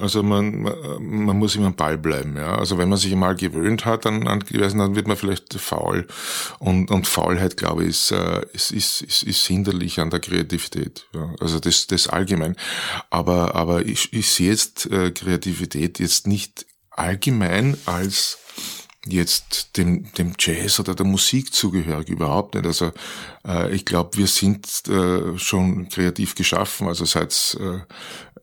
also 0.00 0.22
man, 0.22 0.62
man 1.00 1.38
muss 1.38 1.56
immer 1.56 1.68
am 1.68 1.74
Ball 1.74 1.96
bleiben, 1.96 2.36
ja. 2.36 2.54
Also 2.56 2.78
wenn 2.78 2.88
man 2.88 2.98
sich 2.98 3.14
mal 3.14 3.34
gewöhnt 3.34 3.84
hat 3.86 4.06
an, 4.06 4.28
an 4.28 4.44
dann 4.50 4.94
wird 4.94 5.08
man 5.08 5.16
vielleicht 5.16 5.54
faul. 5.54 6.06
Und, 6.58 6.90
und 6.90 7.06
Faulheit, 7.06 7.56
glaube 7.56 7.84
ich, 7.84 7.90
ist, 7.90 8.10
äh, 8.12 8.42
ist, 8.52 8.70
ist, 8.70 9.02
ist, 9.02 9.22
ist 9.22 9.46
hinderlich 9.46 9.98
an 10.00 10.10
der 10.10 10.20
Kreativität. 10.20 11.06
Ja. 11.14 11.34
Also 11.40 11.58
das, 11.58 11.86
das 11.86 12.06
allgemein. 12.08 12.56
Aber, 13.10 13.54
aber 13.54 13.86
ich, 13.86 14.12
ich 14.12 14.30
sehe 14.30 14.50
jetzt 14.50 14.86
äh, 14.90 15.10
Kreativität 15.10 15.98
jetzt 15.98 16.26
nicht 16.26 16.66
allgemein 16.90 17.76
als 17.86 18.38
jetzt 19.06 19.76
dem, 19.76 20.12
dem 20.14 20.34
Jazz 20.38 20.80
oder 20.80 20.94
der 20.94 21.06
Musik 21.06 21.52
zugehörig, 21.52 22.08
überhaupt 22.08 22.54
nicht. 22.54 22.66
Also 22.66 22.92
äh, 23.46 23.74
ich 23.74 23.84
glaube, 23.84 24.18
wir 24.18 24.26
sind 24.26 24.66
äh, 24.88 25.38
schon 25.38 25.88
kreativ 25.88 26.34
geschaffen. 26.34 26.88
Also 26.88 27.04
seit 27.04 27.56
äh, 27.60 27.80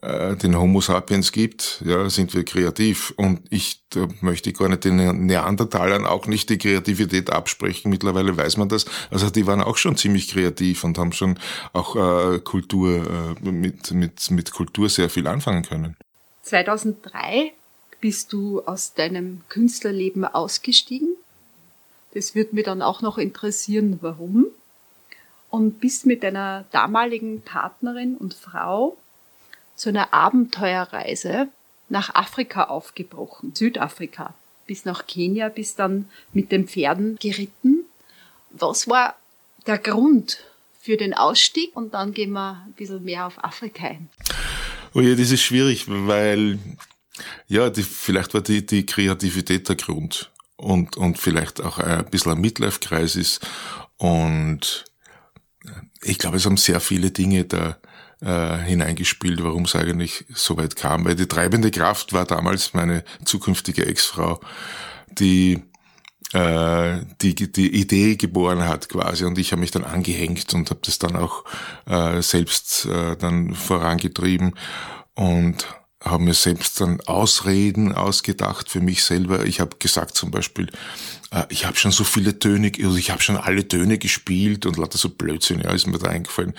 äh, 0.06 0.36
den 0.36 0.58
Homo 0.58 0.82
sapiens 0.82 1.32
gibt, 1.32 1.82
ja, 1.86 2.10
sind 2.10 2.34
wir 2.34 2.46
kreativ. 2.46 3.14
Und 3.18 3.42
ich 3.50 3.84
da 3.90 4.08
möchte 4.22 4.54
gar 4.54 4.70
nicht 4.70 4.84
den 4.84 5.26
Neandertalern 5.26 6.06
auch 6.06 6.28
nicht 6.28 6.50
die 6.50 6.58
Kreativität 6.58 7.30
absprechen. 7.32 7.90
Mittlerweile 7.90 8.36
weiß 8.36 8.58
man 8.58 8.70
das. 8.70 8.86
Also 9.10 9.30
die 9.30 9.48
waren 9.48 9.62
auch 9.62 9.78
schon 9.78 9.98
ziemlich 9.98 10.30
kreativ 10.30 10.84
und 10.84 10.98
haben 10.98 11.12
schon 11.12 11.40
auch 11.74 11.96
äh, 11.96 12.40
Kultur 12.40 13.36
äh, 13.44 13.50
mit, 13.50 13.92
mit, 13.92 14.32
mit 14.32 14.52
Kultur 14.52 14.90
sehr 14.90 15.10
viel 15.10 15.28
anfangen 15.28 15.64
können. 15.64 15.98
2003 16.44 17.54
bist 18.06 18.34
du 18.34 18.62
aus 18.68 18.94
deinem 18.94 19.42
Künstlerleben 19.50 20.26
ausgestiegen. 20.26 21.16
Das 22.14 22.36
würde 22.36 22.54
mir 22.54 22.62
dann 22.62 22.84
auch 22.84 23.02
noch 23.02 23.18
interessieren, 23.18 23.98
warum. 24.02 24.46
Und 25.50 25.80
bist 25.80 26.06
mit 26.06 26.22
deiner 26.22 26.66
damaligen 26.72 27.42
Partnerin 27.42 28.16
und 28.16 28.36
Frau 28.36 28.96
zu 29.76 29.90
einer 29.90 30.14
Abenteuerreise 30.14 31.48
nach 31.90 32.14
Afrika 32.14 32.66
aufgebrochen, 32.66 33.56
Südafrika, 33.56 34.36
bis 34.68 34.86
nach 34.86 35.08
Kenia, 35.08 35.50
bis 35.50 35.74
dann 35.74 36.08
mit 36.32 36.52
den 36.52 36.68
Pferden 36.68 37.18
geritten. 37.20 37.86
Was 38.52 38.88
war 38.88 39.16
der 39.66 39.80
Grund 39.80 40.44
für 40.80 40.96
den 40.96 41.16
Ausstieg? 41.16 41.76
Und 41.76 41.96
dann 41.96 42.14
gehen 42.14 42.34
wir 42.34 42.62
ein 42.68 42.74
bisschen 42.74 43.04
mehr 43.04 43.26
auf 43.26 43.44
Afrika 43.44 43.88
ein. 43.88 44.10
Oh 44.94 45.02
ja, 45.02 45.16
das 45.16 45.32
ist 45.32 45.42
schwierig, 45.42 45.86
weil 45.88 46.60
ja, 47.48 47.70
die, 47.70 47.84
vielleicht 47.84 48.34
war 48.34 48.42
die, 48.42 48.66
die 48.66 48.86
Kreativität 48.86 49.70
der 49.70 49.76
Grund 49.76 50.32
und, 50.58 50.98
und 50.98 51.18
vielleicht 51.18 51.62
auch 51.62 51.80
ein 51.80 52.06
bisschen 52.06 52.34
ein 52.34 52.42
Midlife-Kreis 52.42 53.16
ist. 53.16 53.46
Und 53.98 54.86
ich 56.02 56.18
glaube, 56.18 56.38
es 56.38 56.46
haben 56.46 56.58
sehr 56.58 56.80
viele 56.80 57.12
Dinge 57.12 57.46
da 57.46 57.78
äh, 58.22 58.58
hineingespielt, 58.58 59.44
warum 59.44 59.64
es 59.64 59.76
eigentlich 59.76 60.26
so 60.34 60.58
weit 60.58 60.76
kam. 60.76 61.06
Weil 61.06 61.16
die 61.16 61.28
treibende 61.28 61.72
Kraft 61.72 62.14
war 62.14 62.26
damals 62.26 62.74
meine 62.74 63.04
zukünftige 63.24 63.86
Ex-Frau, 63.86 64.40
die 65.10 65.62
äh, 66.34 67.02
die 67.22 67.36
die 67.36 67.76
Idee 67.80 68.16
geboren 68.16 68.68
hat 68.68 68.90
quasi 68.90 69.26
und 69.26 69.38
ich 69.38 69.52
habe 69.52 69.60
mich 69.62 69.72
dann 69.72 69.84
angehängt 69.84 70.54
und 70.54 70.70
habe 70.70 70.80
das 70.84 70.98
dann 70.98 71.16
auch 71.16 71.46
äh, 71.86 72.22
selbst 72.22 72.86
äh, 72.86 73.16
dann 73.16 73.54
vorangetrieben 73.54 74.56
und 75.14 75.68
habe 76.06 76.24
mir 76.24 76.34
selbst 76.34 76.80
dann 76.80 77.02
Ausreden 77.02 77.92
ausgedacht 77.92 78.70
für 78.70 78.80
mich 78.80 79.04
selber. 79.04 79.46
Ich 79.46 79.60
habe 79.60 79.78
gesagt 79.78 80.16
zum 80.16 80.32
Beispiel, 80.32 80.70
äh, 81.32 81.46
ich 81.50 81.66
habe 81.66 81.78
schon 81.78 81.92
so 81.92 82.04
viele 82.04 82.38
Töne, 82.40 82.72
also 82.78 82.96
ich 82.96 83.10
habe 83.12 83.22
schon 83.22 83.38
alle 83.38 83.68
Töne 83.68 83.98
gespielt 83.98 84.66
und 84.66 84.78
lauter 84.78 84.98
so 84.98 85.10
Blödsinn, 85.10 85.62
ja, 85.62 85.72
ist 85.72 85.88
mir 85.88 85.98
da 85.98 86.10
eingefallen. 86.10 86.54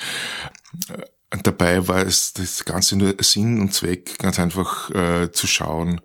Und 1.33 1.41
äh, 1.41 1.43
dabei 1.43 1.87
war 1.87 2.05
es 2.05 2.33
das 2.33 2.65
Ganze 2.65 2.97
nur 2.97 3.15
Sinn 3.21 3.61
und 3.61 3.73
Zweck, 3.73 4.19
ganz 4.19 4.39
einfach 4.41 4.91
äh, 4.91 5.31
zu 5.31 5.47
schauen, 5.47 6.01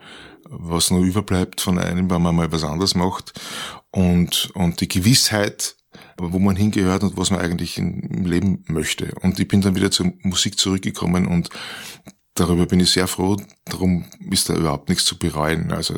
was 0.47 0.91
noch 0.91 1.01
überbleibt 1.01 1.61
von 1.61 1.79
einem, 1.79 2.09
wenn 2.11 2.21
man 2.21 2.35
mal 2.35 2.51
was 2.51 2.63
anderes 2.63 2.93
macht. 2.93 3.33
Und, 3.89 4.51
und 4.53 4.81
die 4.81 4.87
Gewissheit, 4.87 5.75
wo 6.17 6.39
man 6.39 6.55
hingehört 6.55 7.03
und 7.03 7.17
was 7.17 7.31
man 7.31 7.39
eigentlich 7.39 7.77
im 7.77 8.25
Leben 8.25 8.63
möchte. 8.67 9.13
Und 9.21 9.39
ich 9.39 9.47
bin 9.47 9.61
dann 9.61 9.75
wieder 9.75 9.91
zur 9.91 10.13
Musik 10.21 10.59
zurückgekommen 10.59 11.25
und 11.25 11.49
darüber 12.35 12.65
bin 12.65 12.79
ich 12.79 12.91
sehr 12.91 13.07
froh. 13.07 13.37
Darum 13.65 14.05
ist 14.29 14.49
da 14.49 14.55
überhaupt 14.55 14.89
nichts 14.89 15.05
zu 15.05 15.17
bereuen. 15.17 15.71
Also 15.71 15.95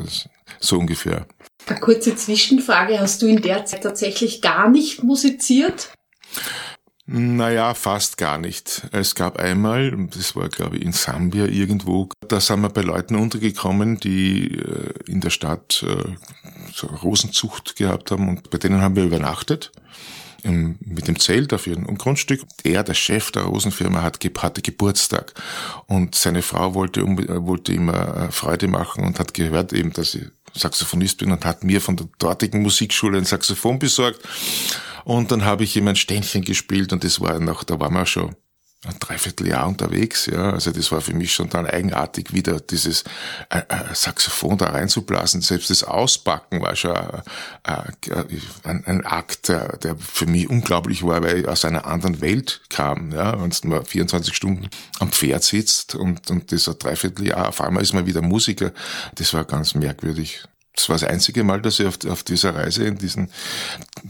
so 0.60 0.78
ungefähr. 0.78 1.26
Eine 1.66 1.80
kurze 1.80 2.16
Zwischenfrage. 2.16 3.00
Hast 3.00 3.22
du 3.22 3.26
in 3.26 3.42
der 3.42 3.64
Zeit 3.64 3.82
tatsächlich 3.82 4.42
gar 4.42 4.68
nicht 4.68 5.02
musiziert? 5.02 5.92
Naja, 7.06 7.74
fast 7.74 8.16
gar 8.16 8.38
nicht. 8.38 8.88
Es 8.92 9.14
gab 9.14 9.38
einmal, 9.38 10.08
das 10.14 10.34
war 10.36 10.48
glaube 10.48 10.78
ich 10.78 10.82
in 10.82 10.92
Sambia 10.92 11.44
irgendwo, 11.44 12.08
da 12.28 12.40
sind 12.40 12.62
wir 12.62 12.70
bei 12.70 12.80
Leuten 12.80 13.16
untergekommen, 13.16 14.00
die 14.00 14.54
äh, 14.54 14.94
in 15.06 15.20
der 15.20 15.28
Stadt 15.28 15.84
äh, 15.86 16.14
so 16.72 16.86
Rosenzucht 16.86 17.76
gehabt 17.76 18.10
haben 18.10 18.30
und 18.30 18.48
bei 18.48 18.56
denen 18.56 18.80
haben 18.80 18.96
wir 18.96 19.04
übernachtet 19.04 19.70
mit 20.44 21.08
dem 21.08 21.18
Zelt 21.18 21.52
auf 21.52 21.66
ihrem 21.66 21.98
Grundstück. 21.98 22.42
Er, 22.62 22.84
der 22.84 22.94
Chef 22.94 23.30
der 23.30 23.42
Rosenfirma, 23.42 24.02
hat, 24.02 24.18
hatte 24.38 24.62
Geburtstag 24.62 25.34
und 25.86 26.14
seine 26.14 26.42
Frau 26.42 26.74
wollte, 26.74 27.02
wollte 27.04 27.72
ihm 27.72 27.88
äh, 27.88 28.30
Freude 28.30 28.68
machen 28.68 29.04
und 29.04 29.18
hat 29.18 29.34
gehört 29.34 29.72
eben, 29.72 29.92
dass 29.92 30.14
ich 30.14 30.24
Saxophonist 30.54 31.18
bin 31.18 31.32
und 31.32 31.44
hat 31.44 31.64
mir 31.64 31.80
von 31.80 31.96
der 31.96 32.08
dortigen 32.18 32.62
Musikschule 32.62 33.18
ein 33.18 33.24
Saxophon 33.24 33.78
besorgt 33.78 34.20
und 35.04 35.32
dann 35.32 35.44
habe 35.44 35.64
ich 35.64 35.76
ihm 35.76 35.88
ein 35.88 35.96
Ständchen 35.96 36.42
gespielt 36.42 36.92
und 36.92 37.04
das 37.04 37.20
war 37.20 37.40
noch, 37.40 37.64
da 37.64 37.80
waren 37.80 37.94
wir 37.94 38.06
schon 38.06 38.36
ein 38.86 38.98
Dreivierteljahr 39.00 39.66
unterwegs, 39.66 40.26
ja. 40.26 40.52
Also 40.52 40.70
das 40.70 40.92
war 40.92 41.00
für 41.00 41.14
mich 41.14 41.32
schon 41.32 41.48
dann 41.48 41.66
eigenartig, 41.66 42.32
wieder 42.32 42.60
dieses 42.60 43.04
äh, 43.48 43.58
äh, 43.68 43.94
Saxophon 43.94 44.58
da 44.58 44.66
reinzublasen. 44.66 45.40
Selbst 45.40 45.70
das 45.70 45.84
Auspacken 45.84 46.60
war 46.60 46.76
schon 46.76 46.94
äh, 46.94 47.72
äh, 48.10 48.24
ein, 48.64 48.84
ein, 48.86 49.06
Akt, 49.06 49.48
der, 49.48 49.96
für 49.98 50.26
mich 50.26 50.48
unglaublich 50.50 51.02
war, 51.02 51.22
weil 51.22 51.40
ich 51.40 51.48
aus 51.48 51.64
einer 51.64 51.86
anderen 51.86 52.20
Welt 52.20 52.60
kam, 52.68 53.12
ja. 53.12 53.32
Wenn 53.40 53.70
man 53.70 53.84
24 53.84 54.34
Stunden 54.34 54.68
am 54.98 55.10
Pferd 55.10 55.42
sitzt 55.42 55.94
und, 55.94 56.30
und 56.30 56.52
das 56.52 56.68
ein 56.68 56.78
Dreivierteljahr, 56.78 57.48
auf 57.48 57.60
einmal 57.60 57.82
ist 57.82 57.94
man 57.94 58.06
wieder 58.06 58.22
Musiker. 58.22 58.72
Das 59.14 59.32
war 59.32 59.44
ganz 59.44 59.74
merkwürdig. 59.74 60.44
Das 60.76 60.88
war 60.88 60.96
das 60.96 61.08
einzige 61.08 61.44
Mal, 61.44 61.62
dass 61.62 61.78
ich 61.78 61.86
auf, 61.86 61.98
auf 62.08 62.22
dieser 62.24 62.54
Reise 62.54 62.84
in 62.84 62.98
diesen 62.98 63.30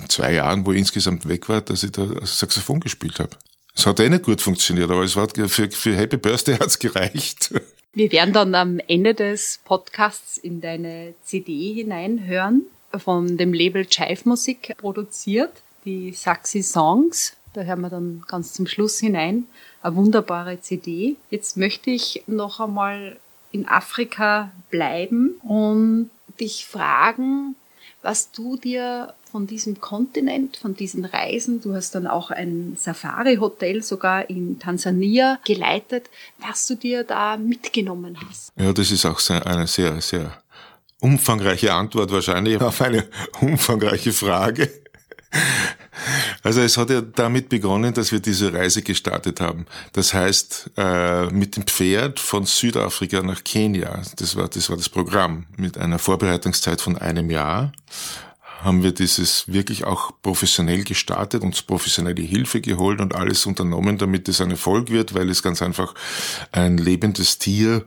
zwei 0.08 0.32
Jahren, 0.32 0.64
wo 0.64 0.72
ich 0.72 0.78
insgesamt 0.78 1.28
weg 1.28 1.48
war, 1.48 1.60
dass 1.60 1.82
ich 1.82 1.92
da 1.92 2.06
Saxophon 2.24 2.80
gespielt 2.80 3.18
habe. 3.20 3.36
Es 3.74 3.86
hat 3.86 4.00
eh 4.00 4.08
nicht 4.08 4.24
gut 4.24 4.40
funktioniert, 4.40 4.90
aber 4.90 5.02
es 5.02 5.16
war 5.16 5.28
für, 5.28 5.70
für 5.70 5.96
Happy 5.96 6.16
Birthday 6.16 6.56
hat's 6.60 6.78
gereicht. 6.78 7.52
Wir 7.92 8.10
werden 8.12 8.32
dann 8.32 8.54
am 8.54 8.80
Ende 8.88 9.14
des 9.14 9.60
Podcasts 9.64 10.38
in 10.38 10.60
deine 10.60 11.14
CD 11.24 11.74
hineinhören, 11.74 12.62
von 12.96 13.36
dem 13.36 13.52
Label 13.52 13.86
Chive 13.86 14.28
Musik 14.28 14.74
produziert, 14.78 15.52
die 15.84 16.12
Saxi 16.12 16.62
Songs. 16.62 17.36
Da 17.52 17.62
hören 17.62 17.80
wir 17.82 17.90
dann 17.90 18.24
ganz 18.26 18.52
zum 18.52 18.66
Schluss 18.66 18.98
hinein. 18.98 19.46
Eine 19.82 19.96
wunderbare 19.96 20.60
CD. 20.60 21.16
Jetzt 21.30 21.56
möchte 21.56 21.90
ich 21.90 22.24
noch 22.26 22.60
einmal 22.60 23.18
in 23.52 23.68
Afrika 23.68 24.50
bleiben 24.70 25.34
und 25.42 26.10
dich 26.40 26.66
fragen, 26.66 27.54
was 28.02 28.32
du 28.32 28.56
dir 28.56 29.14
von 29.34 29.48
diesem 29.48 29.80
Kontinent, 29.80 30.58
von 30.58 30.76
diesen 30.76 31.04
Reisen, 31.04 31.60
du 31.60 31.74
hast 31.74 31.96
dann 31.96 32.06
auch 32.06 32.30
ein 32.30 32.76
Safari-Hotel 32.78 33.82
sogar 33.82 34.30
in 34.30 34.60
Tansania 34.60 35.40
geleitet, 35.44 36.08
was 36.38 36.68
du 36.68 36.76
dir 36.76 37.02
da 37.02 37.36
mitgenommen 37.36 38.16
hast. 38.28 38.52
Ja, 38.56 38.72
das 38.72 38.92
ist 38.92 39.04
auch 39.04 39.18
eine 39.28 39.66
sehr, 39.66 40.00
sehr 40.00 40.38
umfangreiche 41.00 41.74
Antwort 41.74 42.12
wahrscheinlich 42.12 42.60
auf 42.60 42.80
eine 42.80 43.08
umfangreiche 43.40 44.12
Frage. 44.12 44.70
Also 46.44 46.60
es 46.60 46.76
hat 46.76 46.90
ja 46.90 47.00
damit 47.00 47.48
begonnen, 47.48 47.92
dass 47.92 48.12
wir 48.12 48.20
diese 48.20 48.52
Reise 48.52 48.82
gestartet 48.82 49.40
haben. 49.40 49.66
Das 49.94 50.14
heißt, 50.14 50.70
äh, 50.76 51.26
mit 51.30 51.56
dem 51.56 51.66
Pferd 51.66 52.20
von 52.20 52.46
Südafrika 52.46 53.20
nach 53.20 53.42
Kenia, 53.42 54.00
das 54.14 54.36
war, 54.36 54.48
das 54.48 54.70
war 54.70 54.76
das 54.76 54.88
Programm, 54.88 55.46
mit 55.56 55.76
einer 55.76 55.98
Vorbereitungszeit 55.98 56.80
von 56.80 56.96
einem 56.98 57.30
Jahr 57.30 57.72
haben 58.64 58.82
wir 58.82 58.92
dieses 58.92 59.52
wirklich 59.52 59.84
auch 59.84 60.10
professionell 60.22 60.84
gestartet, 60.84 61.42
uns 61.42 61.62
professionelle 61.62 62.22
Hilfe 62.22 62.60
geholt 62.60 63.00
und 63.00 63.14
alles 63.14 63.46
unternommen, 63.46 63.98
damit 63.98 64.28
es 64.28 64.40
ein 64.40 64.50
Erfolg 64.50 64.90
wird, 64.90 65.14
weil 65.14 65.28
es 65.30 65.42
ganz 65.42 65.62
einfach 65.62 65.94
ein 66.50 66.78
lebendes 66.78 67.38
Tier 67.38 67.84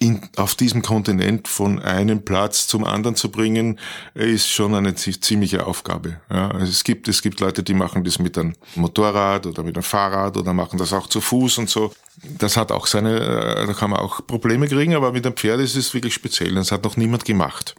in, 0.00 0.20
auf 0.36 0.54
diesem 0.54 0.82
Kontinent 0.82 1.48
von 1.48 1.80
einem 1.80 2.24
Platz 2.24 2.66
zum 2.66 2.84
anderen 2.84 3.16
zu 3.16 3.30
bringen, 3.30 3.78
ist 4.14 4.48
schon 4.48 4.74
eine 4.74 4.94
ziemliche 4.94 5.66
Aufgabe. 5.66 6.20
Ja, 6.30 6.48
also 6.50 6.66
es 6.66 6.84
gibt, 6.84 7.08
es 7.08 7.22
gibt 7.22 7.40
Leute, 7.40 7.62
die 7.62 7.74
machen 7.74 8.04
das 8.04 8.18
mit 8.18 8.36
einem 8.36 8.54
Motorrad 8.74 9.46
oder 9.46 9.62
mit 9.62 9.76
einem 9.76 9.82
Fahrrad 9.82 10.36
oder 10.36 10.52
machen 10.52 10.78
das 10.78 10.92
auch 10.92 11.06
zu 11.06 11.20
Fuß 11.20 11.58
und 11.58 11.70
so. 11.70 11.92
Das 12.38 12.56
hat 12.56 12.72
auch 12.72 12.86
seine, 12.86 13.20
äh, 13.20 13.66
da 13.66 13.72
kann 13.72 13.90
man 13.90 14.00
auch 14.00 14.26
Probleme 14.26 14.68
kriegen, 14.68 14.94
aber 14.94 15.12
mit 15.12 15.26
einem 15.26 15.36
Pferd 15.36 15.60
ist 15.60 15.76
es 15.76 15.94
wirklich 15.94 16.14
speziell. 16.14 16.54
Das 16.54 16.72
hat 16.72 16.84
noch 16.84 16.96
niemand 16.96 17.24
gemacht. 17.24 17.74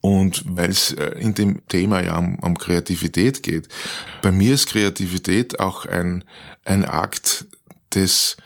Und 0.00 0.42
weil 0.46 0.70
es 0.70 0.92
äh, 0.92 1.18
in 1.18 1.34
dem 1.34 1.66
Thema 1.68 2.02
ja 2.02 2.16
um, 2.18 2.38
um 2.38 2.58
Kreativität 2.58 3.42
geht, 3.42 3.68
bei 4.22 4.32
mir 4.32 4.54
ist 4.54 4.68
Kreativität 4.68 5.60
auch 5.60 5.86
ein, 5.86 6.24
ein 6.64 6.84
Akt 6.84 7.46
des 7.94 8.36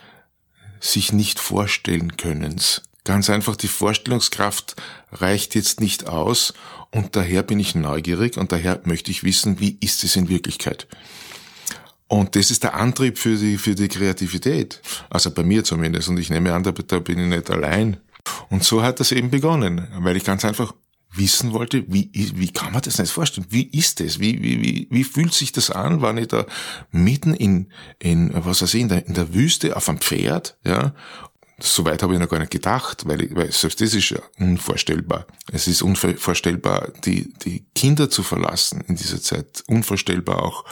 sich 0.80 1.12
nicht 1.12 1.38
vorstellen 1.38 2.16
Könnens. 2.16 2.82
Ganz 3.04 3.28
einfach, 3.30 3.56
die 3.56 3.68
Vorstellungskraft 3.68 4.76
reicht 5.12 5.54
jetzt 5.54 5.80
nicht 5.80 6.06
aus 6.06 6.54
und 6.90 7.16
daher 7.16 7.42
bin 7.42 7.60
ich 7.60 7.74
neugierig 7.74 8.36
und 8.36 8.52
daher 8.52 8.80
möchte 8.84 9.10
ich 9.10 9.24
wissen, 9.24 9.60
wie 9.60 9.76
ist 9.80 10.04
es 10.04 10.16
in 10.16 10.28
Wirklichkeit. 10.28 10.86
Und 12.06 12.36
das 12.36 12.50
ist 12.50 12.62
der 12.62 12.74
Antrieb 12.74 13.18
für 13.18 13.36
die, 13.36 13.58
für 13.58 13.74
die 13.74 13.88
Kreativität. 13.88 14.80
Also 15.10 15.30
bei 15.30 15.42
mir 15.42 15.64
zumindest. 15.64 16.08
Und 16.08 16.18
ich 16.18 16.30
nehme 16.30 16.52
an, 16.52 16.62
da, 16.62 16.70
da 16.70 16.98
bin 16.98 17.18
ich 17.18 17.26
nicht 17.26 17.50
allein. 17.50 17.96
Und 18.50 18.62
so 18.62 18.82
hat 18.82 19.00
das 19.00 19.10
eben 19.10 19.30
begonnen, 19.30 19.88
weil 19.98 20.16
ich 20.16 20.24
ganz 20.24 20.44
einfach 20.44 20.74
wissen 21.16 21.52
wollte, 21.52 21.84
wie, 21.88 22.10
wie 22.12 22.50
kann 22.50 22.72
man 22.72 22.82
das 22.82 22.98
nicht 22.98 23.12
vorstellen? 23.12 23.46
Wie 23.50 23.64
ist 23.64 24.00
das? 24.00 24.18
Wie, 24.18 24.42
wie, 24.42 24.62
wie, 24.62 24.88
wie 24.90 25.04
fühlt 25.04 25.34
sich 25.34 25.52
das 25.52 25.70
an, 25.70 26.02
wenn 26.02 26.18
ich 26.18 26.28
da 26.28 26.46
mitten 26.90 27.34
in, 27.34 27.70
in 27.98 28.32
was 28.34 28.62
weiß 28.62 28.74
ich, 28.74 28.80
in 28.80 28.88
der, 28.88 29.06
in 29.06 29.14
der 29.14 29.34
Wüste 29.34 29.76
auf 29.76 29.88
einem 29.88 29.98
Pferd, 29.98 30.56
ja, 30.64 30.94
Soweit 31.60 32.02
habe 32.02 32.14
ich 32.14 32.20
noch 32.20 32.28
gar 32.28 32.40
nicht 32.40 32.50
gedacht, 32.50 33.06
weil, 33.06 33.22
ich, 33.22 33.34
weil 33.34 33.52
selbst 33.52 33.80
das 33.80 33.94
ist 33.94 34.10
ja 34.10 34.18
unvorstellbar. 34.40 35.26
Es 35.52 35.68
ist 35.68 35.82
unvorstellbar, 35.82 36.88
die, 37.04 37.32
die 37.32 37.64
Kinder 37.76 38.10
zu 38.10 38.24
verlassen 38.24 38.82
in 38.88 38.96
dieser 38.96 39.22
Zeit. 39.22 39.62
Unvorstellbar 39.68 40.42
auch, 40.42 40.64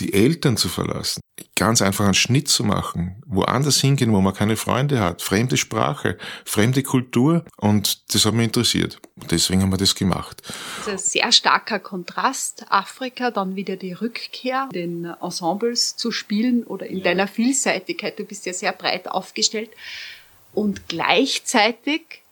die 0.00 0.12
Eltern 0.12 0.56
zu 0.56 0.68
verlassen. 0.68 1.20
Ganz 1.54 1.82
einfach 1.82 2.04
einen 2.04 2.14
Schnitt 2.14 2.48
zu 2.48 2.64
machen, 2.64 3.22
woanders 3.26 3.80
hingehen, 3.80 4.12
wo 4.12 4.20
man 4.20 4.34
keine 4.34 4.56
Freunde 4.56 5.00
hat, 5.00 5.22
fremde 5.22 5.56
Sprache, 5.56 6.16
fremde 6.44 6.82
Kultur 6.82 7.44
und 7.56 8.14
das 8.14 8.24
hat 8.24 8.34
mich 8.34 8.46
interessiert. 8.46 8.98
Deswegen 9.30 9.62
haben 9.62 9.70
wir 9.70 9.76
das 9.76 9.94
gemacht. 9.94 10.42
Das 10.84 10.86
ist 10.86 10.88
ein 10.88 11.22
sehr 11.22 11.32
starker 11.32 11.78
Kontrast. 11.78 12.66
Afrika, 12.68 13.30
dann 13.30 13.56
wieder 13.56 13.76
die 13.76 13.92
Rückkehr, 13.92 14.68
den 14.72 15.04
Ensembles 15.04 15.96
zu 15.96 16.10
spielen 16.10 16.64
oder 16.64 16.86
in 16.86 16.98
ja. 16.98 17.04
deiner 17.04 17.26
Vielseitigkeit. 17.26 18.18
Du 18.18 18.24
bist 18.24 18.46
ja 18.46 18.52
sehr 18.52 18.72
breit 18.72 19.08
aufgestellt. 19.08 19.70
Und 20.52 20.88
gleichzeitig 20.88 22.22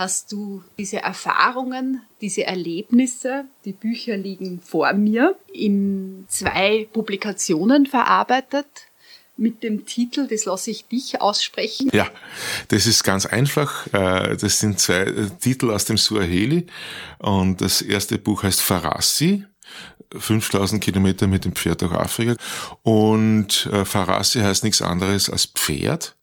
hast 0.00 0.32
du 0.32 0.64
diese 0.78 1.02
Erfahrungen, 1.02 2.00
diese 2.22 2.44
Erlebnisse, 2.44 3.44
die 3.66 3.74
Bücher 3.74 4.16
liegen 4.16 4.58
vor 4.64 4.94
mir, 4.94 5.36
in 5.52 6.24
zwei 6.26 6.88
Publikationen 6.90 7.84
verarbeitet 7.84 8.66
mit 9.36 9.62
dem 9.62 9.84
Titel, 9.84 10.26
das 10.26 10.46
lasse 10.46 10.70
ich 10.70 10.86
dich 10.86 11.20
aussprechen. 11.20 11.90
Ja, 11.92 12.08
das 12.68 12.86
ist 12.86 13.04
ganz 13.04 13.26
einfach. 13.26 13.86
Äh, 13.92 14.38
das 14.38 14.58
sind 14.58 14.80
zwei 14.80 15.02
äh, 15.02 15.30
Titel 15.38 15.70
aus 15.70 15.84
dem 15.84 15.98
Suaheli 15.98 16.66
und 17.18 17.60
das 17.60 17.82
erste 17.82 18.16
Buch 18.16 18.42
heißt 18.42 18.62
Farasi. 18.62 19.44
5000 20.12 20.82
Kilometer 20.82 21.26
mit 21.26 21.44
dem 21.44 21.54
Pferd 21.54 21.82
durch 21.82 21.92
Afrika. 21.92 22.36
Und 22.82 23.66
äh, 23.70 23.84
Farasi 23.84 24.40
heißt 24.40 24.64
nichts 24.64 24.80
anderes 24.82 25.28
als 25.28 25.44
Pferd. 25.44 26.16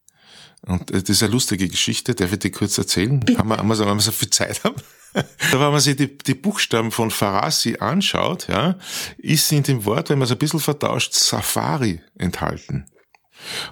Und 0.65 0.91
äh, 0.91 1.01
das 1.01 1.09
ist 1.09 1.23
eine 1.23 1.31
lustige 1.31 1.67
Geschichte, 1.67 2.15
darf 2.15 2.33
ich 2.33 2.39
dir 2.39 2.51
kurz 2.51 2.77
erzählen? 2.77 3.19
Bitte. 3.19 3.39
Haben 3.39 3.49
wir, 3.49 3.57
haben 3.57 3.67
wir, 3.67 3.79
wenn 3.79 3.95
wir 3.95 4.01
so 4.01 4.11
viel 4.11 4.29
Zeit 4.29 4.63
haben? 4.63 4.75
Da, 5.51 5.59
wenn 5.59 5.71
man 5.71 5.79
sich 5.79 5.95
die, 5.95 6.15
die 6.15 6.35
Buchstaben 6.35 6.91
von 6.91 7.09
Farasi 7.09 7.77
anschaut, 7.79 8.49
ja, 8.49 8.77
ist 9.17 9.51
in 9.51 9.63
dem 9.63 9.83
Wort, 9.85 10.09
wenn 10.09 10.19
man 10.19 10.27
es 10.27 10.31
ein 10.31 10.37
bisschen 10.37 10.59
vertauscht, 10.59 11.13
Safari 11.13 12.01
enthalten. 12.19 12.85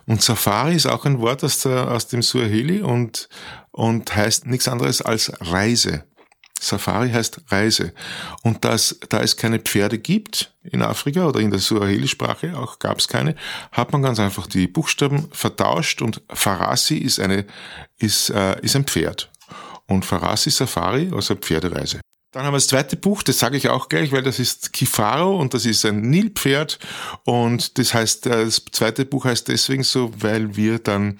Und 0.08 0.24
Safari 0.24 0.76
ist 0.76 0.88
auch 0.88 1.06
ein 1.06 1.20
Wort 1.20 1.44
aus, 1.44 1.60
der, 1.60 1.92
aus 1.92 2.08
dem 2.08 2.24
Suaheli 2.24 2.82
und, 2.82 3.30
und 3.72 4.16
heißt 4.16 4.48
nichts 4.48 4.68
anderes 4.68 5.04
als 5.04 5.32
Reise. 5.40 6.06
Safari 6.66 7.12
heißt 7.12 7.42
Reise. 7.50 7.94
Und 8.42 8.66
dass, 8.66 9.00
da 9.10 9.22
es 9.22 9.38
keine 9.38 9.60
Pferde 9.60 10.00
gibt 10.00 10.54
in 10.64 10.82
Afrika 10.82 11.28
oder 11.28 11.40
in 11.40 11.52
der 11.52 11.60
Suaheli-Sprache, 11.60 12.58
auch 12.58 12.80
gab 12.80 13.00
es 13.00 13.08
keine, 13.08 13.36
hat 13.72 13.92
man 13.92 14.02
ganz 14.02 14.20
einfach 14.20 14.48
die 14.48 14.68
Buchstaben 14.68 15.30
vertauscht 15.32 16.02
und 16.02 16.22
Farasi 16.30 16.98
ist 16.98 17.20
eine, 17.20 17.46
ist, 17.98 18.30
äh, 18.32 18.60
ist 18.62 18.76
ein 18.76 18.86
Pferd. 18.86 19.30
Und 19.88 20.06
Farasi 20.06 20.50
Safari, 20.50 21.12
also 21.14 21.36
Pferdereise. 21.36 22.02
Dann 22.32 22.44
haben 22.44 22.54
wir 22.54 22.58
das 22.58 22.68
zweite 22.68 22.98
Buch, 22.98 23.24
das 23.24 23.40
sage 23.40 23.56
ich 23.56 23.70
auch 23.70 23.88
gleich, 23.88 24.12
weil 24.12 24.24
das 24.24 24.40
ist 24.40 24.74
Kifaro 24.74 25.40
und 25.40 25.54
das 25.54 25.66
ist 25.66 25.86
ein 25.86 26.02
Nilpferd 26.02 26.80
und 27.24 27.78
das 27.78 27.94
heißt, 27.94 28.26
äh, 28.28 28.46
das 28.46 28.62
zweite 28.72 29.06
Buch 29.06 29.24
heißt 29.26 29.48
deswegen 29.48 29.84
so, 29.84 30.12
weil 30.18 30.58
wir 30.58 30.80
dann 30.80 31.20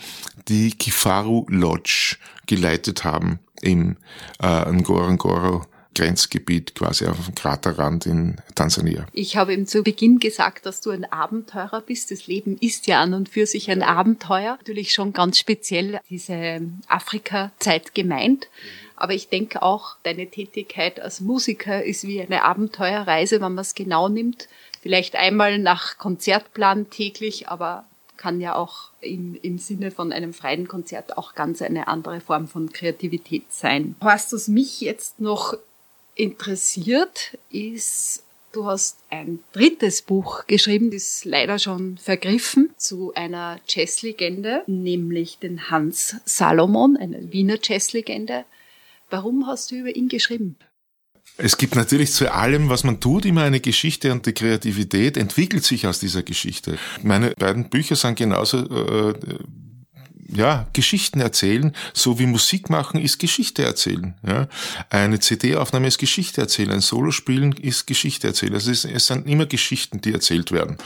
die 0.50 0.72
Kifaru 0.72 1.46
Lodge 1.48 2.18
geleitet 2.48 3.06
haben 3.06 3.40
im 3.66 3.98
äh, 4.42 4.72
Ngorongoro 4.72 5.66
Grenzgebiet 5.96 6.76
quasi 6.76 7.08
auf 7.08 7.26
dem 7.26 7.34
Kraterrand 7.34 8.06
in 8.06 8.36
Tansania. 8.54 9.08
Ich 9.14 9.38
habe 9.38 9.54
ihm 9.54 9.66
zu 9.66 9.82
Beginn 9.82 10.20
gesagt, 10.20 10.66
dass 10.66 10.82
du 10.82 10.92
ein 10.92 11.12
Abenteurer 11.12 11.82
bist. 11.82 12.12
Das 12.12 12.28
Leben 12.28 12.58
ist 12.60 12.86
ja 12.86 13.02
an 13.02 13.14
und 13.14 13.30
für 13.30 13.46
sich 13.48 13.72
ein 13.72 13.82
Abenteuer. 13.82 14.58
Natürlich 14.58 14.94
schon 14.94 15.14
ganz 15.14 15.40
speziell 15.40 16.00
diese 16.10 16.62
Afrika-Zeit 16.88 17.96
gemeint. 17.96 18.48
Aber 18.98 19.14
ich 19.14 19.30
denke 19.30 19.64
auch, 19.64 19.96
deine 20.04 20.28
Tätigkeit 20.28 21.00
als 21.00 21.22
Musiker 21.22 21.84
ist 21.84 22.06
wie 22.06 22.22
eine 22.22 22.44
Abenteuerreise, 22.44 23.36
wenn 23.42 23.54
man 23.54 23.60
es 23.60 23.76
genau 23.76 24.08
nimmt. 24.10 24.48
Vielleicht 24.82 25.16
einmal 25.16 25.58
nach 25.58 25.98
Konzertplan 25.98 26.90
täglich, 26.90 27.50
aber 27.50 27.86
kann 28.18 28.42
ja 28.42 28.56
auch 28.56 28.90
im, 29.02 29.36
im 29.42 29.58
Sinne 29.58 29.92
von 29.92 30.12
einem 30.12 30.34
freien 30.34 30.68
Konzert 30.68 31.18
auch 31.18 31.36
ganz 31.36 31.62
eine 31.62 31.88
andere 31.88 32.22
Form 32.22 32.48
von 32.48 32.72
Kreativität 32.72 33.52
sein. 33.52 33.96
Was 34.00 34.30
das 34.30 34.48
mich 34.48 34.82
jetzt 34.82 35.20
noch 35.20 35.58
interessiert, 36.16 37.38
ist, 37.50 38.24
du 38.52 38.66
hast 38.66 38.98
ein 39.10 39.40
drittes 39.52 40.02
Buch 40.02 40.48
geschrieben, 40.48 40.92
das 40.92 41.04
ist 41.04 41.26
leider 41.26 41.60
schon 41.60 41.98
vergriffen, 41.98 42.74
zu 42.78 43.14
einer 43.14 43.60
Jazzlegende, 43.68 44.64
nämlich 44.68 45.40
den 45.40 45.70
Hans 45.70 46.16
Salomon, 46.26 46.98
eine 46.98 47.32
Wiener 47.32 47.58
Jazzlegende. 47.62 48.46
Warum 49.10 49.46
hast 49.48 49.72
du 49.72 49.76
über 49.76 49.96
ihn 49.96 50.08
geschrieben? 50.08 50.56
Es 51.38 51.58
gibt 51.58 51.76
natürlich 51.76 52.14
zu 52.14 52.34
allem, 52.34 52.70
was 52.70 52.84
man 52.84 53.00
tut, 53.00 53.26
immer 53.26 53.44
eine 53.44 53.60
Geschichte 53.60 54.12
und 54.12 54.26
die 54.26 54.34
Kreativität 54.34 55.18
entwickelt 55.18 55.66
sich 55.66 55.86
aus 55.86 56.00
dieser 56.00 56.24
Geschichte. 56.24 56.78
Meine 57.04 57.32
beiden 57.32 57.70
Bücher 57.70 57.96
sind 57.98 58.18
genauso 58.18 58.60
äh, 58.60 59.14
ja, 60.28 60.68
Geschichten 60.74 61.20
erzählen, 61.20 61.76
so 61.94 62.20
wie 62.20 62.26
Musik 62.26 62.70
machen 62.70 63.00
ist 63.00 63.20
Geschichte 63.20 63.64
erzählen. 63.64 64.16
Ja. 64.26 64.48
Eine 64.90 65.20
CD-Aufnahme 65.20 65.88
ist 65.88 65.98
Geschichte 65.98 66.42
erzählen, 66.42 66.72
ein 66.72 66.82
Solospielen 66.82 67.54
ist 67.54 67.86
Geschichte 67.86 68.28
erzählen. 68.28 68.54
Also 68.54 68.72
es, 68.72 68.86
es 68.86 69.08
sind 69.08 69.28
immer 69.28 69.46
Geschichten, 69.46 70.02
die 70.02 70.14
erzählt 70.14 70.52
werden. 70.52 70.78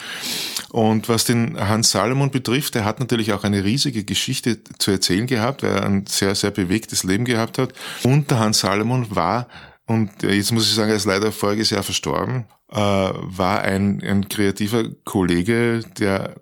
Und 0.70 1.10
was 1.10 1.26
den 1.26 1.60
Hans 1.60 1.92
Salomon 1.92 2.32
betrifft, 2.32 2.76
er 2.76 2.86
hat 2.86 3.00
natürlich 3.00 3.34
auch 3.34 3.44
eine 3.44 3.64
riesige 3.64 4.04
Geschichte 4.04 4.60
zu 4.78 4.92
erzählen 4.92 5.28
gehabt, 5.28 5.64
weil 5.64 5.72
er 5.72 5.86
ein 5.86 6.06
sehr, 6.08 6.36
sehr 6.36 6.52
bewegtes 6.52 7.04
Leben 7.04 7.26
gehabt 7.26 7.58
hat. 7.58 7.74
Und 8.04 8.30
der 8.32 8.40
Hans 8.40 8.60
Salomon 8.60 9.16
war 9.16 9.48
und 9.90 10.22
jetzt 10.22 10.52
muss 10.52 10.70
ich 10.70 10.76
sagen, 10.76 10.92
er 10.92 10.98
ist 10.98 11.06
leider 11.06 11.32
voriges 11.32 11.72
Jahr 11.72 11.82
verstorben, 11.82 12.46
äh, 12.72 12.76
war 12.78 13.62
ein, 13.62 14.04
ein 14.04 14.30
kreativer 14.30 14.84
Kollege, 15.04 15.82
der 15.98 16.36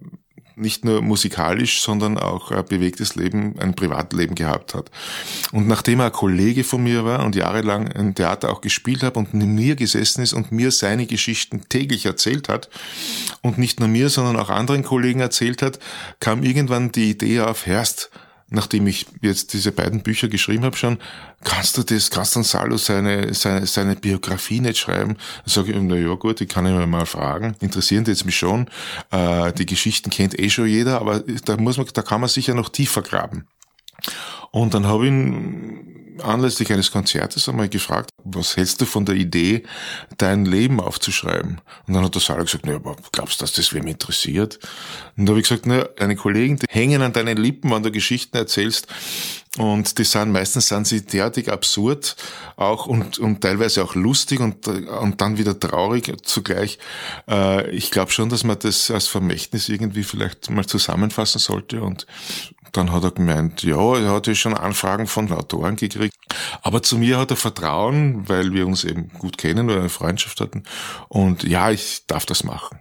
nicht 0.58 0.84
nur 0.84 1.02
musikalisch, 1.02 1.82
sondern 1.82 2.18
auch 2.18 2.52
ein 2.52 2.66
bewegtes 2.66 3.16
Leben, 3.16 3.58
ein 3.60 3.74
Privatleben 3.74 4.36
gehabt 4.36 4.74
hat. 4.74 4.92
Und 5.54 5.66
nachdem 5.66 6.02
er 6.02 6.08
ein 6.08 6.12
Kollege 6.12 6.66
von 6.66 6.84
mir 6.84 7.06
war 7.06 7.24
und 7.24 7.38
jahrelang 7.38 7.88
im 7.88 8.16
Theater 8.16 8.50
auch 8.52 8.60
gespielt 8.60 9.02
hat 9.02 9.16
und 9.16 9.34
neben 9.34 9.56
mir 9.56 9.78
gesessen 9.78 10.24
ist 10.24 10.34
und 10.34 10.52
mir 10.52 10.72
seine 10.72 11.06
Geschichten 11.06 11.70
täglich 11.70 12.06
erzählt 12.06 12.50
hat 12.50 12.70
und 13.42 13.58
nicht 13.58 13.80
nur 13.80 13.88
mir, 13.88 14.10
sondern 14.10 14.36
auch 14.36 14.50
anderen 14.50 14.84
Kollegen 14.84 15.22
erzählt 15.22 15.62
hat, 15.62 15.80
kam 16.20 16.44
irgendwann 16.44 16.92
die 16.92 17.12
Idee 17.12 17.42
auf, 17.42 17.66
Herst, 17.66 18.10
nachdem 18.50 18.88
ich 18.88 19.06
jetzt 19.22 19.54
diese 19.54 19.72
beiden 19.72 20.02
Bücher 20.04 20.28
geschrieben 20.28 20.64
habe 20.64 20.78
schon, 20.78 20.98
kannst 21.44 21.78
du 21.78 21.84
das, 21.84 22.10
kannst 22.10 22.36
du 22.36 22.44
Salo 22.44 22.78
seine, 22.78 23.34
seine, 23.34 23.66
seine 23.66 23.96
Biografie 23.96 24.60
nicht 24.60 24.78
schreiben? 24.78 25.18
Dann 25.46 25.54
sage 25.54 25.74
ich, 25.74 25.82
na 25.82 25.96
ja 25.96 26.14
gut, 26.16 26.40
die 26.40 26.46
kann 26.46 26.66
ich 26.66 26.74
mir 26.74 26.88
mal 26.88 27.06
fragen. 27.06 27.56
Interessieren 27.60 28.04
die 28.04 28.12
jetzt 28.12 28.26
mich 28.26 28.38
schon. 28.38 28.70
Äh, 29.12 29.52
die 29.54 29.66
Geschichten 29.66 30.10
kennt 30.10 30.40
eh 30.40 30.50
schon 30.50 30.68
jeder, 30.68 31.02
aber 31.02 31.20
da 31.46 31.58
muss 31.58 31.78
man, 31.78 31.88
da 31.94 32.02
kann 32.02 32.22
man 32.22 32.30
sicher 32.30 32.54
noch 32.54 32.70
tiefer 32.70 33.02
graben. 33.02 33.48
Und 34.52 34.74
dann 34.74 34.88
habe 34.88 35.06
ich 35.06 35.12
ihn 35.12 35.98
anlässlich 36.24 36.72
eines 36.72 36.92
Konzertes 36.92 37.48
einmal 37.50 37.70
gefragt, 37.70 38.10
was 38.24 38.58
hältst 38.58 38.82
du 38.82 38.86
von 38.86 39.06
der 39.06 39.16
Idee, 39.16 39.64
dein 40.18 40.46
Leben 40.46 40.80
aufzuschreiben? 40.80 41.62
Und 41.88 41.94
dann 41.94 42.04
hat 42.04 42.16
der 42.16 42.22
Sarah 42.22 42.44
gesagt, 42.44 42.66
naja, 42.66 42.80
glaubst 43.12 43.40
du, 43.40 43.44
dass 43.44 43.54
das 43.54 43.74
wem 43.74 43.88
interessiert? 43.88 44.60
Und 45.16 45.26
da 45.26 45.32
habe 45.32 45.40
ich 45.40 45.48
gesagt, 45.48 45.66
naja, 45.66 45.88
deine 45.96 46.16
Kollegen, 46.16 46.58
die 46.58 46.66
hängen 46.70 47.02
an 47.02 47.14
deinen 47.14 47.38
Lippen, 47.38 47.72
wenn 47.72 47.84
du 47.84 47.92
Geschichten 47.92 48.38
erzählst. 48.38 48.88
Und 49.58 49.98
die 49.98 50.04
sind, 50.04 50.32
meistens 50.32 50.68
sind 50.68 50.86
sie 50.86 51.04
derartig 51.04 51.52
absurd, 51.52 52.16
auch 52.58 52.86
und, 52.86 53.18
und 53.18 53.42
teilweise 53.42 53.84
auch 53.84 53.96
lustig 53.96 54.40
und, 54.40 54.68
und 54.68 55.20
dann 55.20 55.40
wieder 55.40 55.60
traurig 55.60 56.14
zugleich. 56.24 56.78
Äh, 57.28 57.72
ich 57.72 57.90
glaube 57.90 58.12
schon, 58.12 58.30
dass 58.30 58.44
man 58.44 58.60
das 58.60 58.92
als 58.92 59.08
Vermächtnis 59.08 59.68
irgendwie 59.70 60.04
vielleicht 60.04 60.52
mal 60.52 60.66
zusammenfassen 60.66 61.40
sollte 61.40 61.82
und 61.82 62.06
dann 62.78 62.92
hat 62.92 63.04
er 63.04 63.12
gemeint, 63.12 63.64
ja, 63.64 63.98
er 63.98 64.12
hatte 64.12 64.36
schon 64.36 64.54
Anfragen 64.54 65.08
von 65.08 65.32
Autoren 65.32 65.76
gekriegt. 65.76 66.16
Aber 66.62 66.84
zu 66.84 66.98
mir 66.98 67.18
hat 67.18 67.32
er 67.32 67.38
Vertrauen, 67.38 68.28
weil 68.30 68.54
wir 68.54 68.68
uns 68.68 68.84
eben 68.84 69.10
gut 69.20 69.38
kennen 69.38 69.70
oder 69.70 69.80
eine 69.80 69.90
Freundschaft 69.90 70.40
hatten. 70.42 70.64
Und 71.08 71.44
ja, 71.44 71.72
ich 71.72 72.06
darf 72.08 72.26
das 72.26 72.44
machen 72.44 72.80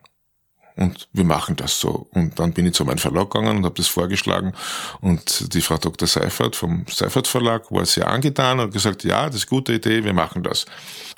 und 0.77 1.09
wir 1.12 1.25
machen 1.25 1.57
das 1.57 1.81
so. 1.81 2.07
Und 2.12 2.39
dann 2.39 2.53
bin 2.53 2.67
ich 2.67 2.75
zu 2.75 2.85
meinem 2.85 2.99
Verlag 2.99 3.31
gegangen 3.31 3.59
und 3.59 3.65
habe 3.65 3.75
das 3.75 3.89
vorgeschlagen 3.89 4.53
und 5.01 5.55
die 5.55 5.62
Frau 5.62 5.79
Dr. 5.79 6.07
Seifert 6.07 6.55
vom 6.55 6.85
Seifert 6.89 7.27
Verlag 7.27 7.73
war 7.73 7.87
sehr 7.87 8.09
angetan 8.09 8.61
und 8.61 8.73
gesagt, 8.73 9.03
ja, 9.05 9.27
das 9.27 9.37
ist 9.37 9.43
eine 9.45 9.59
gute 9.59 9.73
Idee, 9.75 10.05
wir 10.05 10.12
machen 10.12 10.43
das. 10.43 10.67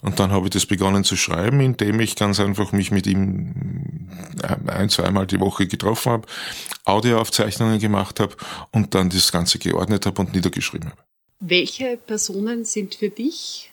Und 0.00 0.20
dann 0.20 0.30
habe 0.30 0.46
ich 0.46 0.50
das 0.50 0.66
begonnen 0.66 1.02
zu 1.02 1.16
schreiben, 1.16 1.60
indem 1.60 1.98
ich 1.98 2.14
ganz 2.14 2.38
einfach 2.38 2.70
mich 2.70 2.92
mit 2.92 3.06
ihm 3.06 4.08
ein, 4.66 4.88
zweimal 4.88 5.26
die 5.26 5.40
Woche 5.40 5.66
getroffen 5.66 6.12
habe, 6.12 6.28
Audioaufzeichnungen 6.84 7.80
gemacht 7.80 8.20
habe 8.20 8.36
und 8.70 8.94
dann 8.94 9.10
das 9.10 9.32
Ganze 9.32 9.58
geordnet 9.58 10.06
habe 10.06 10.22
und 10.22 10.34
niedergeschrieben 10.34 10.90
habe. 10.90 11.02
Welche 11.40 11.96
Personen 11.96 12.64
sind 12.64 12.94
für 12.94 13.10
dich 13.10 13.70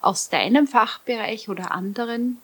aus 0.00 0.30
deinem 0.30 0.66
Fachbereich 0.66 1.50
oder 1.50 1.72
anderen 1.72 2.38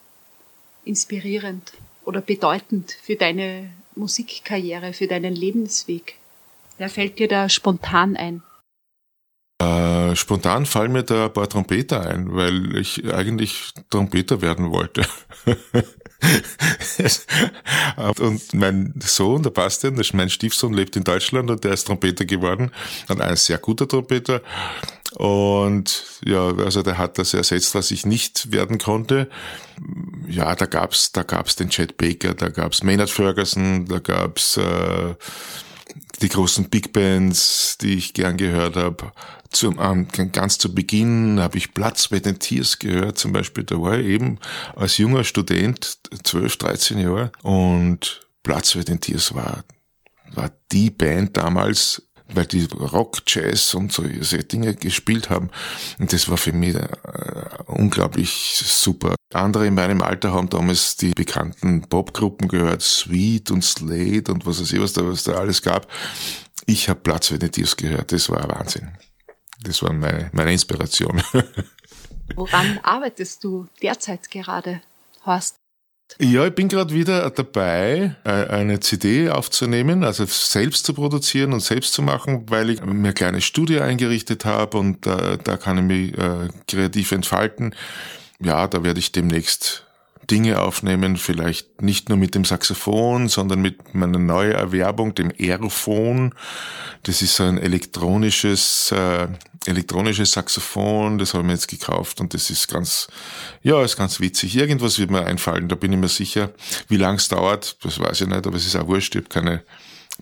inspirierend? 0.85 1.73
Oder 2.07 2.23
bedeutend 2.23 2.97
für 3.03 3.17
deine 3.17 3.71
Musikkarriere, 3.95 4.93
für 4.93 5.07
deinen 5.07 5.35
Lebensweg? 5.35 6.17
Wer 6.79 6.89
fällt 6.89 7.19
dir 7.19 7.29
da 7.29 7.49
spontan 7.49 8.17
ein? 8.17 8.43
Äh, 9.59 10.15
spontan 10.17 10.67
fallen 10.67 10.93
mir 10.93 11.03
da 11.03 11.27
ein 11.27 11.33
paar 11.33 11.49
Trompeter 11.49 12.07
ein, 12.07 12.35
weil 12.35 12.77
ich 12.77 13.11
eigentlich 13.13 13.73
Trompeter 13.89 14.43
werden 14.43 14.71
wollte. 14.71 15.07
und 18.19 18.55
mein 18.55 18.95
Sohn, 19.01 19.43
der 19.43 19.51
Bastian, 19.51 19.99
mein 20.13 20.29
Stiefsohn, 20.29 20.75
lebt 20.75 20.97
in 20.97 21.05
Deutschland 21.05 21.51
und 21.51 21.65
der 21.65 21.73
ist 21.73 21.87
Trompeter 21.87 22.27
geworden. 22.27 22.71
Und 23.09 23.23
ein 23.23 23.37
sehr 23.37 23.59
guter 23.59 23.89
Trompeter. 23.89 24.43
Und 25.17 26.21
ja, 26.27 26.55
also 26.59 26.83
der 26.83 26.99
hat 26.99 27.19
das 27.19 27.33
ersetzt, 27.33 27.75
was 27.75 27.91
ich 27.91 28.05
nicht 28.05 28.53
werden 28.53 28.77
konnte. 28.77 29.31
Ja, 30.29 30.55
da 30.55 30.67
gab's, 30.67 31.11
da 31.11 31.23
gab's 31.23 31.57
den 31.57 31.71
Chet 31.71 31.97
Baker, 31.97 32.35
da 32.35 32.51
gab's 32.51 32.83
Maynard 32.83 33.09
Ferguson, 33.09 33.87
da 33.87 33.99
gab's 33.99 34.59
äh, 34.59 35.15
die 36.21 36.29
großen 36.29 36.69
Big 36.69 36.93
Bands, 36.93 37.79
die 37.81 37.95
ich 37.95 38.13
gern 38.13 38.37
gehört 38.37 38.77
habe. 38.77 39.13
Zum, 39.51 39.79
ähm, 39.81 40.07
ganz 40.33 40.59
zu 40.59 40.75
Beginn 40.75 41.41
habe 41.41 41.57
ich 41.57 41.73
Platz 41.73 42.09
bei 42.09 42.21
den 42.21 42.39
Tears 42.39 42.79
gehört, 42.79 43.17
zum 43.17 43.33
Beispiel. 43.33 43.65
Da 43.65 43.81
war 43.81 43.99
ich 43.99 44.07
eben 44.07 44.39
als 44.75 44.99
junger 44.99 45.25
Student, 45.25 45.99
12, 46.25 46.59
13 46.59 46.99
Jahre, 46.99 47.33
und 47.43 48.21
Platz 48.43 48.75
bei 48.75 48.83
den 48.83 49.01
Tears 49.01 49.35
war, 49.35 49.65
war 50.35 50.51
die 50.73 50.91
Band 50.91 51.39
damals, 51.39 52.03
weil 52.33 52.47
die 52.47 52.65
Rock, 52.65 53.23
Jazz 53.27 53.75
und 53.75 53.93
so 53.93 54.03
Dinge 54.03 54.75
gespielt 54.75 55.31
haben. 55.31 55.51
Und 55.99 56.13
das 56.13 56.29
war 56.29 56.37
für 56.37 56.53
mich 56.53 56.75
äh, 56.75 56.89
unglaublich 57.67 58.61
super. 58.65 59.15
Andere 59.33 59.67
in 59.67 59.75
meinem 59.75 60.03
Alter 60.03 60.33
haben 60.33 60.49
damals 60.49 60.97
die 60.97 61.13
bekannten 61.13 61.83
Popgruppen 61.83 62.49
gehört, 62.49 62.83
Sweet 62.83 63.51
und 63.51 63.65
Slade 63.65 64.33
und 64.33 64.47
was 64.47 64.61
weiß 64.61 64.73
ich, 64.73 64.81
was 64.81 64.93
da, 64.93 65.07
was 65.07 65.25
da 65.25 65.33
alles 65.35 65.63
gab. 65.63 65.91
Ich 66.67 66.89
habe 66.89 67.01
Platz 67.01 67.29
für 67.29 67.39
die 67.39 67.49
Tears 67.49 67.77
gehört. 67.77 68.13
Das 68.13 68.29
war 68.29 68.49
Wahnsinn. 68.49 68.97
Das 69.63 69.83
war 69.83 69.93
meine, 69.93 70.31
meine 70.33 70.53
Inspiration. 70.53 71.23
Woran 72.35 72.79
arbeitest 72.83 73.45
du 73.45 73.69
derzeit 73.83 74.31
gerade, 74.31 74.81
Horst? 75.25 75.57
Ja, 76.19 76.47
ich 76.47 76.55
bin 76.55 76.69
gerade 76.69 76.95
wieder 76.95 77.29
dabei, 77.31 78.17
äh, 78.25 78.31
eine 78.31 78.81
CD 78.81 79.29
aufzunehmen, 79.29 80.03
also 80.03 80.25
selbst 80.25 80.87
zu 80.87 80.95
produzieren 80.95 81.53
und 81.53 81.61
selbst 81.61 81.93
zu 81.93 82.01
machen, 82.01 82.45
weil 82.49 82.71
ich 82.71 82.81
mir 82.81 82.91
eine 82.91 83.13
kleine 83.13 83.43
Studie 83.43 83.81
eingerichtet 83.81 84.45
habe 84.47 84.79
und 84.79 85.07
äh, 85.07 85.37
da 85.43 85.57
kann 85.59 85.79
ich 85.79 85.85
mich 85.85 86.19
äh, 86.19 86.49
kreativ 86.67 87.13
entfalten. 87.13 87.75
Ja, 88.41 88.67
da 88.67 88.83
werde 88.83 88.99
ich 88.99 89.13
demnächst 89.13 89.86
Dinge 90.31 90.61
aufnehmen, 90.61 91.17
vielleicht 91.17 91.83
nicht 91.83 92.09
nur 92.09 92.19
mit 92.19 92.35
dem 92.35 92.45
Saxophon, 92.45 93.29
sondern 93.29 93.61
mit 93.61 93.95
meiner 93.95 94.19
neuen 94.19 94.53
Erwerbung, 94.53 95.15
dem 95.15 95.33
Aerophon. 95.39 96.35
Das 97.05 97.23
ist 97.23 97.37
so 97.37 97.45
ein 97.45 97.59
elektronisches, 97.59 98.93
äh, 98.93 99.29
elektronisches 99.67 100.33
Saxophon, 100.33 101.19
das 101.19 101.35
habe 101.35 101.43
ich 101.43 101.47
mir 101.47 101.53
jetzt 101.53 101.69
gekauft 101.69 102.21
und 102.21 102.35
das 102.35 102.51
ist 102.51 102.69
ganz, 102.69 103.09
ja, 103.63 103.83
ist 103.83 103.97
ganz 103.97 104.21
witzig. 104.21 104.57
Irgendwas 104.57 104.99
wird 104.99 105.11
mir 105.11 105.25
einfallen, 105.25 105.69
da 105.69 105.77
bin 105.77 105.93
ich 105.93 105.99
mir 105.99 106.09
sicher. 106.09 106.51
Wie 106.89 106.97
lang 106.97 107.17
es 107.17 107.29
dauert, 107.29 107.77
das 107.85 107.99
weiß 107.99 108.23
ich 108.23 108.27
nicht, 108.27 108.47
aber 108.47 108.57
es 108.57 108.67
ist 108.67 108.77
auch 108.77 108.87
wurscht, 108.87 109.15
ich 109.15 109.23
habe 109.23 109.29
keine, 109.29 109.63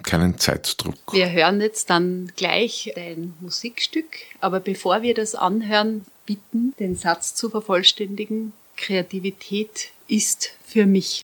keinen 0.02 0.38
Zeitdruck. 0.38 1.12
Wir 1.12 1.30
hören 1.30 1.60
jetzt 1.60 1.90
dann 1.90 2.32
gleich 2.36 2.92
ein 2.96 3.34
Musikstück, 3.40 4.06
aber 4.40 4.60
bevor 4.60 5.02
wir 5.02 5.14
das 5.14 5.34
anhören, 5.34 6.04
bitten, 6.26 6.74
den 6.78 6.96
Satz 6.96 7.34
zu 7.34 7.50
vervollständigen. 7.50 8.52
Kreativität 8.76 9.90
ist 10.08 10.52
für 10.66 10.86
mich. 10.86 11.22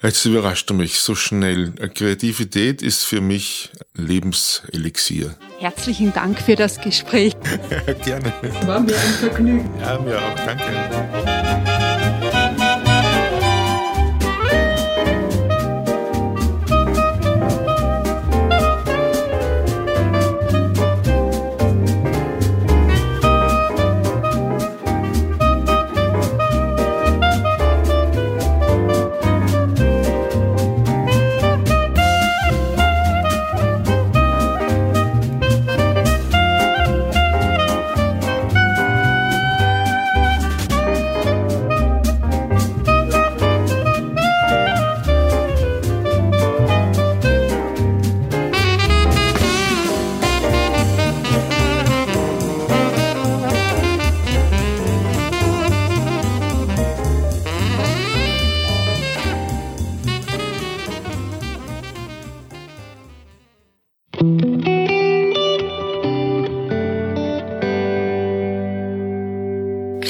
Jetzt 0.00 0.24
überrascht 0.24 0.70
du 0.70 0.74
mich 0.74 1.00
so 1.00 1.16
schnell. 1.16 1.72
Kreativität 1.72 2.82
ist 2.82 3.04
für 3.04 3.20
mich 3.20 3.70
Lebenselixier. 3.94 5.36
Herzlichen 5.58 6.12
Dank 6.12 6.40
für 6.40 6.54
das 6.54 6.80
Gespräch. 6.80 7.34
Gerne. 8.04 8.32
War 8.64 8.78
mir 8.78 8.94
ein 8.94 9.14
Vergnügen. 9.14 9.70
Ja, 9.80 9.98
mir 9.98 10.18
auch. 10.22 10.36
Danke. 10.36 11.37